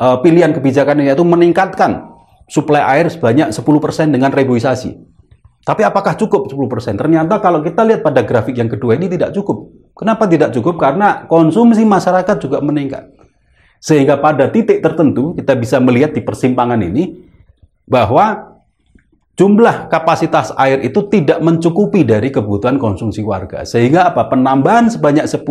uh, 0.00 0.16
pilihan 0.24 0.56
kebijakan 0.56 1.04
yaitu 1.04 1.20
meningkatkan 1.20 2.16
suplai 2.48 2.80
air 2.80 3.12
sebanyak 3.12 3.52
10% 3.52 3.60
dengan 4.08 4.32
reboisasi. 4.32 4.96
Tapi 5.68 5.84
apakah 5.84 6.16
cukup 6.16 6.48
10%? 6.48 6.96
Ternyata 6.96 7.44
kalau 7.44 7.60
kita 7.60 7.84
lihat 7.84 8.00
pada 8.00 8.24
grafik 8.24 8.56
yang 8.56 8.72
kedua 8.72 8.96
ini 8.96 9.12
tidak 9.12 9.36
cukup. 9.36 9.68
Kenapa 9.92 10.24
tidak 10.24 10.56
cukup? 10.56 10.80
Karena 10.80 11.28
konsumsi 11.28 11.84
masyarakat 11.84 12.40
juga 12.40 12.64
meningkat. 12.64 13.04
Sehingga 13.76 14.16
pada 14.16 14.48
titik 14.48 14.80
tertentu 14.80 15.36
kita 15.36 15.52
bisa 15.60 15.76
melihat 15.76 16.16
di 16.16 16.24
persimpangan 16.24 16.80
ini 16.80 17.20
bahwa 17.84 18.57
jumlah 19.38 19.86
kapasitas 19.86 20.50
air 20.58 20.82
itu 20.82 21.06
tidak 21.06 21.38
mencukupi 21.38 22.02
dari 22.02 22.34
kebutuhan 22.34 22.76
konsumsi 22.76 23.22
warga. 23.22 23.62
Sehingga 23.62 24.10
apa? 24.10 24.26
Penambahan 24.26 24.90
sebanyak 24.90 25.30
10 25.30 25.46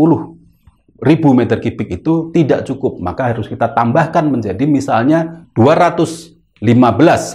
ribu 1.02 1.30
meter 1.32 1.58
kubik 1.64 2.04
itu 2.04 2.30
tidak 2.36 2.68
cukup. 2.68 3.00
Maka 3.00 3.32
harus 3.32 3.48
kita 3.48 3.72
tambahkan 3.72 4.28
menjadi 4.28 4.68
misalnya 4.68 5.48
215 5.56 6.60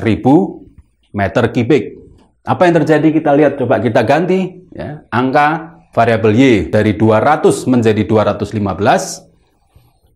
ribu 0.05 0.69
meter 1.17 1.49
kubik 1.51 2.03
apa 2.43 2.67
yang 2.67 2.75
terjadi 2.83 3.09
kita 3.15 3.31
lihat 3.39 3.53
coba 3.55 3.79
kita 3.79 4.03
ganti 4.03 4.67
ya, 4.75 5.07
angka 5.15 5.79
variabel 5.95 6.35
y 6.35 6.53
dari 6.67 6.99
200 6.99 7.71
menjadi 7.71 8.03
215. 8.03 9.31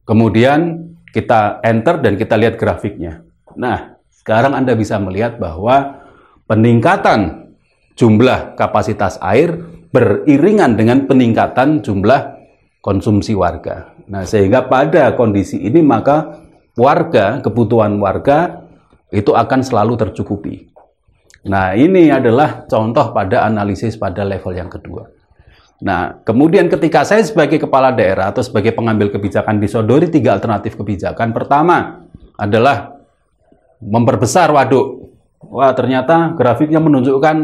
Kemudian 0.06 0.90
kita 1.14 1.62
enter 1.62 2.02
dan 2.02 2.18
kita 2.18 2.34
lihat 2.34 2.58
grafiknya. 2.58 3.22
Nah, 3.54 3.98
sekarang 4.10 4.58
Anda 4.58 4.74
bisa 4.74 4.98
melihat 4.98 5.38
bahwa 5.38 6.05
peningkatan 6.46 7.50
jumlah 7.98 8.54
kapasitas 8.58 9.18
air 9.22 9.54
beriringan 9.90 10.74
dengan 10.74 11.06
peningkatan 11.06 11.82
jumlah 11.82 12.36
konsumsi 12.82 13.34
warga. 13.34 13.96
Nah, 14.06 14.22
sehingga 14.22 14.70
pada 14.70 15.14
kondisi 15.18 15.58
ini 15.58 15.82
maka 15.82 16.42
warga, 16.78 17.42
kebutuhan 17.42 17.98
warga 17.98 18.62
itu 19.10 19.34
akan 19.34 19.60
selalu 19.66 19.98
tercukupi. 19.98 20.70
Nah, 21.46 21.74
ini 21.74 22.10
adalah 22.10 22.66
contoh 22.66 23.14
pada 23.14 23.46
analisis 23.46 23.94
pada 23.98 24.22
level 24.26 24.54
yang 24.54 24.70
kedua. 24.70 25.06
Nah, 25.76 26.24
kemudian 26.24 26.72
ketika 26.72 27.04
saya 27.04 27.20
sebagai 27.22 27.60
kepala 27.60 27.92
daerah 27.92 28.32
atau 28.32 28.40
sebagai 28.40 28.72
pengambil 28.72 29.12
kebijakan 29.12 29.60
disodori 29.60 30.08
tiga 30.08 30.32
alternatif 30.34 30.74
kebijakan. 30.74 31.36
Pertama 31.36 32.06
adalah 32.34 32.96
memperbesar 33.78 34.50
waduk. 34.50 35.05
Wah, 35.40 35.72
ternyata 35.76 36.32
grafiknya 36.34 36.80
menunjukkan 36.80 37.36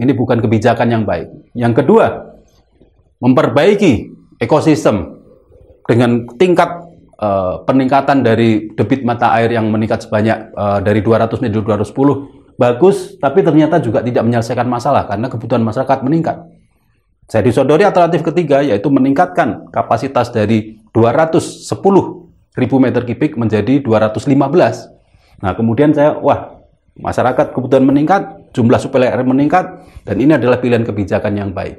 ini 0.00 0.12
bukan 0.14 0.38
kebijakan 0.40 0.88
yang 0.88 1.04
baik. 1.04 1.28
Yang 1.52 1.82
kedua, 1.82 2.06
memperbaiki 3.20 4.12
ekosistem 4.40 5.20
dengan 5.84 6.24
tingkat 6.38 6.86
uh, 7.20 7.60
peningkatan 7.66 8.24
dari 8.24 8.72
debit 8.72 9.04
mata 9.04 9.34
air 9.36 9.52
yang 9.52 9.68
meningkat 9.68 10.06
sebanyak 10.06 10.54
uh, 10.56 10.78
dari 10.80 11.04
200 11.04 11.40
menjadi 11.42 11.82
210 11.82 12.56
bagus, 12.60 13.16
tapi 13.20 13.40
ternyata 13.40 13.80
juga 13.80 14.04
tidak 14.04 14.24
menyelesaikan 14.24 14.68
masalah 14.68 15.08
karena 15.08 15.26
kebutuhan 15.32 15.64
masyarakat 15.64 15.98
meningkat. 16.04 16.36
Saya 17.30 17.46
disodori 17.46 17.86
alternatif 17.86 18.26
ketiga 18.26 18.58
yaitu 18.60 18.90
meningkatkan 18.90 19.70
kapasitas 19.70 20.34
dari 20.34 20.82
210 20.90 21.70
ribu 22.58 22.76
meter 22.82 23.06
kubik 23.06 23.38
menjadi 23.38 23.78
215. 23.78 25.40
Nah 25.40 25.52
kemudian 25.54 25.94
saya, 25.94 26.18
wah 26.18 26.59
masyarakat 26.98 27.54
kebutuhan 27.54 27.86
meningkat, 27.86 28.50
jumlah 28.56 28.80
suplai 28.82 29.10
air 29.10 29.22
meningkat, 29.22 29.86
dan 30.02 30.16
ini 30.18 30.34
adalah 30.34 30.58
pilihan 30.58 30.82
kebijakan 30.82 31.32
yang 31.38 31.50
baik. 31.54 31.78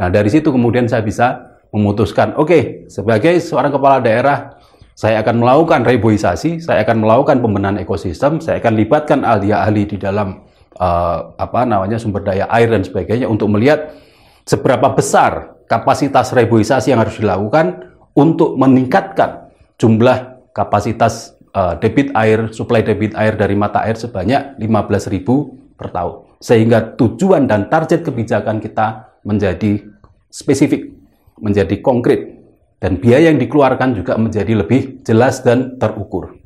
Nah 0.00 0.08
dari 0.08 0.32
situ 0.32 0.48
kemudian 0.48 0.88
saya 0.88 1.04
bisa 1.04 1.58
memutuskan, 1.70 2.32
oke 2.40 2.48
okay, 2.48 2.62
sebagai 2.88 3.36
seorang 3.38 3.70
kepala 3.70 4.00
daerah 4.00 4.56
saya 4.96 5.24
akan 5.24 5.40
melakukan 5.40 5.80
reboisasi, 5.84 6.60
saya 6.60 6.84
akan 6.84 7.04
melakukan 7.04 7.40
pembenahan 7.40 7.80
ekosistem, 7.80 8.36
saya 8.40 8.60
akan 8.60 8.72
libatkan 8.76 9.24
ahli-ahli 9.24 9.88
di 9.88 9.96
dalam 9.96 10.44
uh, 10.76 11.18
apa 11.40 11.64
namanya 11.64 11.96
sumber 11.96 12.20
daya 12.20 12.44
air 12.52 12.68
dan 12.68 12.84
sebagainya 12.84 13.24
untuk 13.24 13.48
melihat 13.48 13.96
seberapa 14.44 14.92
besar 14.92 15.56
kapasitas 15.70 16.34
reboisasi 16.36 16.92
yang 16.92 17.00
harus 17.00 17.16
dilakukan 17.16 17.96
untuk 18.12 18.60
meningkatkan 18.60 19.48
jumlah 19.80 20.50
kapasitas 20.52 21.38
uh, 21.54 21.74
debit 21.78 22.14
air, 22.14 22.50
suplai 22.54 22.82
debit 22.82 23.14
air 23.18 23.34
dari 23.34 23.54
mata 23.58 23.82
air 23.84 23.98
sebanyak 23.98 24.58
15.000 24.58 25.76
per 25.76 25.88
tahun. 25.90 26.14
Sehingga 26.40 26.96
tujuan 26.96 27.44
dan 27.44 27.68
target 27.68 28.06
kebijakan 28.06 28.62
kita 28.64 29.18
menjadi 29.26 29.84
spesifik, 30.32 30.88
menjadi 31.36 31.76
konkret, 31.84 32.40
dan 32.80 32.96
biaya 32.96 33.28
yang 33.28 33.36
dikeluarkan 33.36 33.92
juga 33.92 34.16
menjadi 34.16 34.56
lebih 34.56 35.04
jelas 35.04 35.44
dan 35.44 35.76
terukur. 35.76 36.40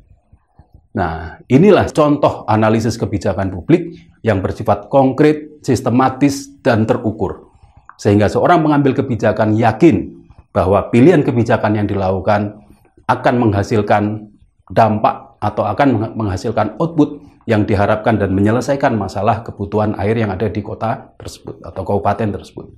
Nah, 0.95 1.39
inilah 1.51 1.91
contoh 1.91 2.47
analisis 2.47 2.95
kebijakan 2.95 3.51
publik 3.51 3.95
yang 4.23 4.39
bersifat 4.39 4.87
konkret, 4.87 5.59
sistematis, 5.63 6.47
dan 6.63 6.87
terukur. 6.87 7.51
Sehingga 7.99 8.27
seorang 8.27 8.63
pengambil 8.63 8.95
kebijakan 8.95 9.55
yakin 9.55 10.11
bahwa 10.55 10.87
pilihan 10.91 11.23
kebijakan 11.23 11.79
yang 11.79 11.87
dilakukan 11.87 12.63
akan 13.07 13.35
menghasilkan 13.39 14.34
dampak 14.71 15.37
atau 15.37 15.63
akan 15.67 16.17
menghasilkan 16.17 16.77
output 16.81 17.21
yang 17.45 17.69
diharapkan 17.69 18.17
dan 18.17 18.33
menyelesaikan 18.33 18.97
masalah 18.97 19.45
kebutuhan 19.45 19.93
air 20.01 20.17
yang 20.17 20.33
ada 20.33 20.49
di 20.49 20.65
kota 20.65 21.13
tersebut 21.21 21.61
atau 21.61 21.81
kabupaten 21.85 22.41
tersebut. 22.41 22.73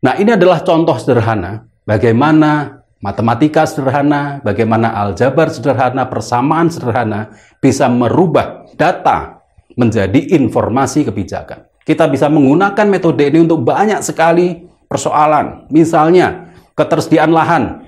Nah, 0.00 0.16
ini 0.16 0.32
adalah 0.32 0.64
contoh 0.64 0.96
sederhana 0.96 1.68
bagaimana 1.84 2.80
matematika 2.98 3.68
sederhana, 3.68 4.42
bagaimana 4.42 4.94
aljabar 4.94 5.52
sederhana, 5.52 6.06
persamaan 6.08 6.72
sederhana 6.72 7.34
bisa 7.62 7.86
merubah 7.86 8.66
data 8.74 9.42
menjadi 9.78 10.34
informasi 10.34 11.06
kebijakan. 11.06 11.68
Kita 11.86 12.04
bisa 12.10 12.28
menggunakan 12.28 12.86
metode 12.90 13.32
ini 13.32 13.48
untuk 13.48 13.64
banyak 13.64 14.04
sekali 14.04 14.66
persoalan. 14.90 15.70
Misalnya, 15.72 16.52
ketersediaan 16.76 17.32
lahan. 17.32 17.87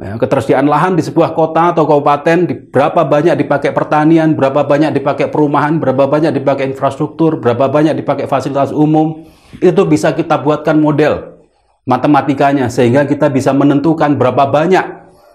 Ya, 0.00 0.16
ketersediaan 0.16 0.64
lahan 0.64 0.96
di 0.96 1.04
sebuah 1.04 1.36
kota 1.36 1.76
atau 1.76 1.84
kabupaten, 1.84 2.48
di, 2.48 2.56
berapa 2.56 3.04
banyak 3.04 3.36
dipakai 3.36 3.76
pertanian, 3.76 4.32
berapa 4.32 4.64
banyak 4.64 4.96
dipakai 4.96 5.28
perumahan, 5.28 5.76
berapa 5.76 6.08
banyak 6.08 6.32
dipakai 6.40 6.72
infrastruktur, 6.72 7.36
berapa 7.36 7.68
banyak 7.68 7.92
dipakai 8.00 8.24
fasilitas 8.24 8.72
umum, 8.72 9.28
itu 9.60 9.82
bisa 9.84 10.16
kita 10.16 10.40
buatkan 10.40 10.80
model 10.80 11.44
matematikanya 11.84 12.72
sehingga 12.72 13.04
kita 13.04 13.28
bisa 13.28 13.52
menentukan 13.52 14.16
berapa 14.16 14.48
banyak 14.48 14.84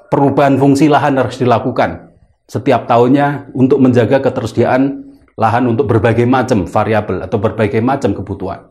perubahan 0.09 0.57
fungsi 0.57 0.89
lahan 0.89 1.13
harus 1.21 1.37
dilakukan 1.37 2.17
setiap 2.49 2.89
tahunnya 2.89 3.53
untuk 3.53 3.77
menjaga 3.77 4.17
ketersediaan 4.17 5.13
lahan 5.37 5.69
untuk 5.69 5.85
berbagai 5.85 6.25
macam 6.25 6.65
variabel 6.65 7.21
atau 7.21 7.37
berbagai 7.37 7.85
macam 7.85 8.17
kebutuhan. 8.17 8.65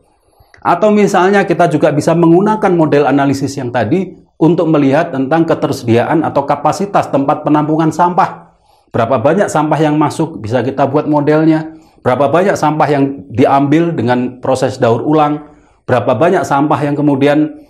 Atau 0.65 0.89
misalnya 0.91 1.45
kita 1.45 1.69
juga 1.69 1.93
bisa 1.93 2.17
menggunakan 2.17 2.71
model 2.73 3.05
analisis 3.05 3.53
yang 3.55 3.69
tadi 3.69 4.24
untuk 4.35 4.67
melihat 4.67 5.15
tentang 5.15 5.47
ketersediaan 5.47 6.23
atau 6.23 6.43
kapasitas 6.43 7.07
tempat 7.07 7.47
penampungan 7.47 7.91
sampah. 7.91 8.55
Berapa 8.91 9.19
banyak 9.19 9.51
sampah 9.51 9.79
yang 9.79 9.95
masuk 9.99 10.39
bisa 10.39 10.63
kita 10.63 10.87
buat 10.87 11.07
modelnya. 11.07 11.75
Berapa 11.99 12.31
banyak 12.31 12.55
sampah 12.55 12.87
yang 12.87 13.27
diambil 13.31 13.91
dengan 13.91 14.39
proses 14.39 14.79
daur 14.79 15.03
ulang. 15.03 15.51
Berapa 15.83 16.15
banyak 16.15 16.47
sampah 16.47 16.79
yang 16.79 16.95
kemudian 16.95 17.65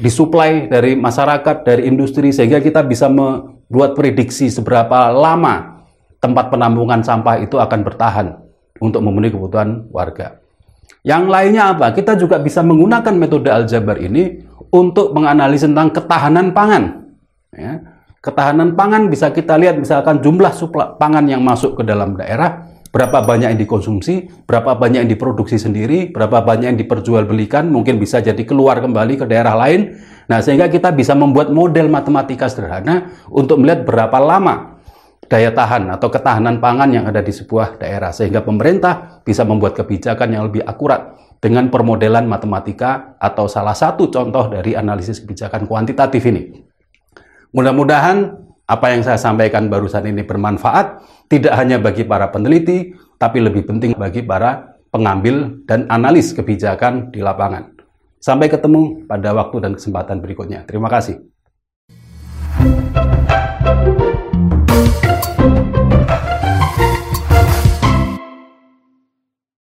disuplai 0.00 0.70
dari 0.70 0.96
masyarakat, 0.96 1.66
dari 1.66 1.84
industri, 1.84 2.32
sehingga 2.32 2.62
kita 2.64 2.80
bisa 2.86 3.12
membuat 3.12 3.92
prediksi 3.92 4.48
seberapa 4.48 5.12
lama 5.12 5.84
tempat 6.20 6.48
penampungan 6.52 7.04
sampah 7.04 7.40
itu 7.44 7.56
akan 7.60 7.80
bertahan 7.84 8.26
untuk 8.80 9.04
memenuhi 9.04 9.32
kebutuhan 9.36 9.88
warga. 9.92 10.40
Yang 11.00 11.24
lainnya 11.32 11.72
apa? 11.72 11.96
Kita 11.96 12.12
juga 12.16 12.36
bisa 12.40 12.60
menggunakan 12.60 13.14
metode 13.16 13.48
aljabar 13.48 13.96
ini 14.00 14.44
untuk 14.68 15.16
menganalisis 15.16 15.72
tentang 15.72 15.88
ketahanan 15.96 16.52
pangan. 16.52 17.08
Ya. 17.56 17.80
Ketahanan 18.20 18.76
pangan 18.76 19.08
bisa 19.08 19.32
kita 19.32 19.56
lihat 19.56 19.80
misalkan 19.80 20.20
jumlah 20.20 20.52
suplai 20.52 20.92
pangan 21.00 21.24
yang 21.24 21.40
masuk 21.40 21.80
ke 21.80 21.82
dalam 21.88 22.20
daerah, 22.20 22.68
berapa 22.92 23.24
banyak 23.24 23.56
yang 23.56 23.60
dikonsumsi, 23.64 24.44
berapa 24.44 24.76
banyak 24.76 25.08
yang 25.08 25.10
diproduksi 25.10 25.56
sendiri, 25.56 26.12
berapa 26.12 26.44
banyak 26.44 26.76
yang 26.76 26.78
diperjualbelikan, 26.84 27.72
mungkin 27.72 27.96
bisa 27.96 28.20
jadi 28.20 28.44
keluar 28.44 28.84
kembali 28.84 29.24
ke 29.24 29.24
daerah 29.24 29.56
lain. 29.56 29.96
Nah, 30.28 30.44
sehingga 30.44 30.68
kita 30.68 30.92
bisa 30.92 31.16
membuat 31.16 31.48
model 31.48 31.88
matematika 31.88 32.44
sederhana 32.52 33.08
untuk 33.32 33.56
melihat 33.56 33.88
berapa 33.88 34.20
lama 34.20 34.80
daya 35.30 35.54
tahan 35.54 35.86
atau 35.94 36.10
ketahanan 36.10 36.58
pangan 36.58 36.90
yang 36.90 37.06
ada 37.06 37.22
di 37.22 37.30
sebuah 37.30 37.78
daerah 37.78 38.10
sehingga 38.10 38.42
pemerintah 38.42 39.22
bisa 39.22 39.46
membuat 39.46 39.78
kebijakan 39.78 40.34
yang 40.34 40.50
lebih 40.50 40.66
akurat 40.66 41.14
dengan 41.40 41.72
permodelan 41.72 42.28
matematika 42.28 43.16
atau 43.16 43.48
salah 43.48 43.72
satu 43.72 44.12
contoh 44.12 44.52
dari 44.52 44.76
analisis 44.76 45.24
kebijakan 45.24 45.64
kuantitatif 45.64 46.20
ini. 46.28 46.52
Mudah-mudahan 47.56 48.36
apa 48.70 48.86
yang 48.94 49.02
saya 49.02 49.18
sampaikan 49.18 49.66
barusan 49.66 50.06
ini 50.06 50.22
bermanfaat 50.22 51.02
tidak 51.26 51.56
hanya 51.58 51.80
bagi 51.82 52.06
para 52.06 52.30
peneliti, 52.30 52.94
tapi 53.18 53.42
lebih 53.42 53.66
penting 53.66 53.96
bagi 53.98 54.22
para 54.22 54.78
pengambil 54.94 55.64
dan 55.66 55.88
analis 55.90 56.30
kebijakan 56.36 57.10
di 57.10 57.24
lapangan. 57.24 57.74
Sampai 58.20 58.52
ketemu 58.52 59.08
pada 59.08 59.32
waktu 59.32 59.64
dan 59.64 59.72
kesempatan 59.74 60.20
berikutnya. 60.20 60.68
Terima 60.68 60.92
kasih. 60.92 61.24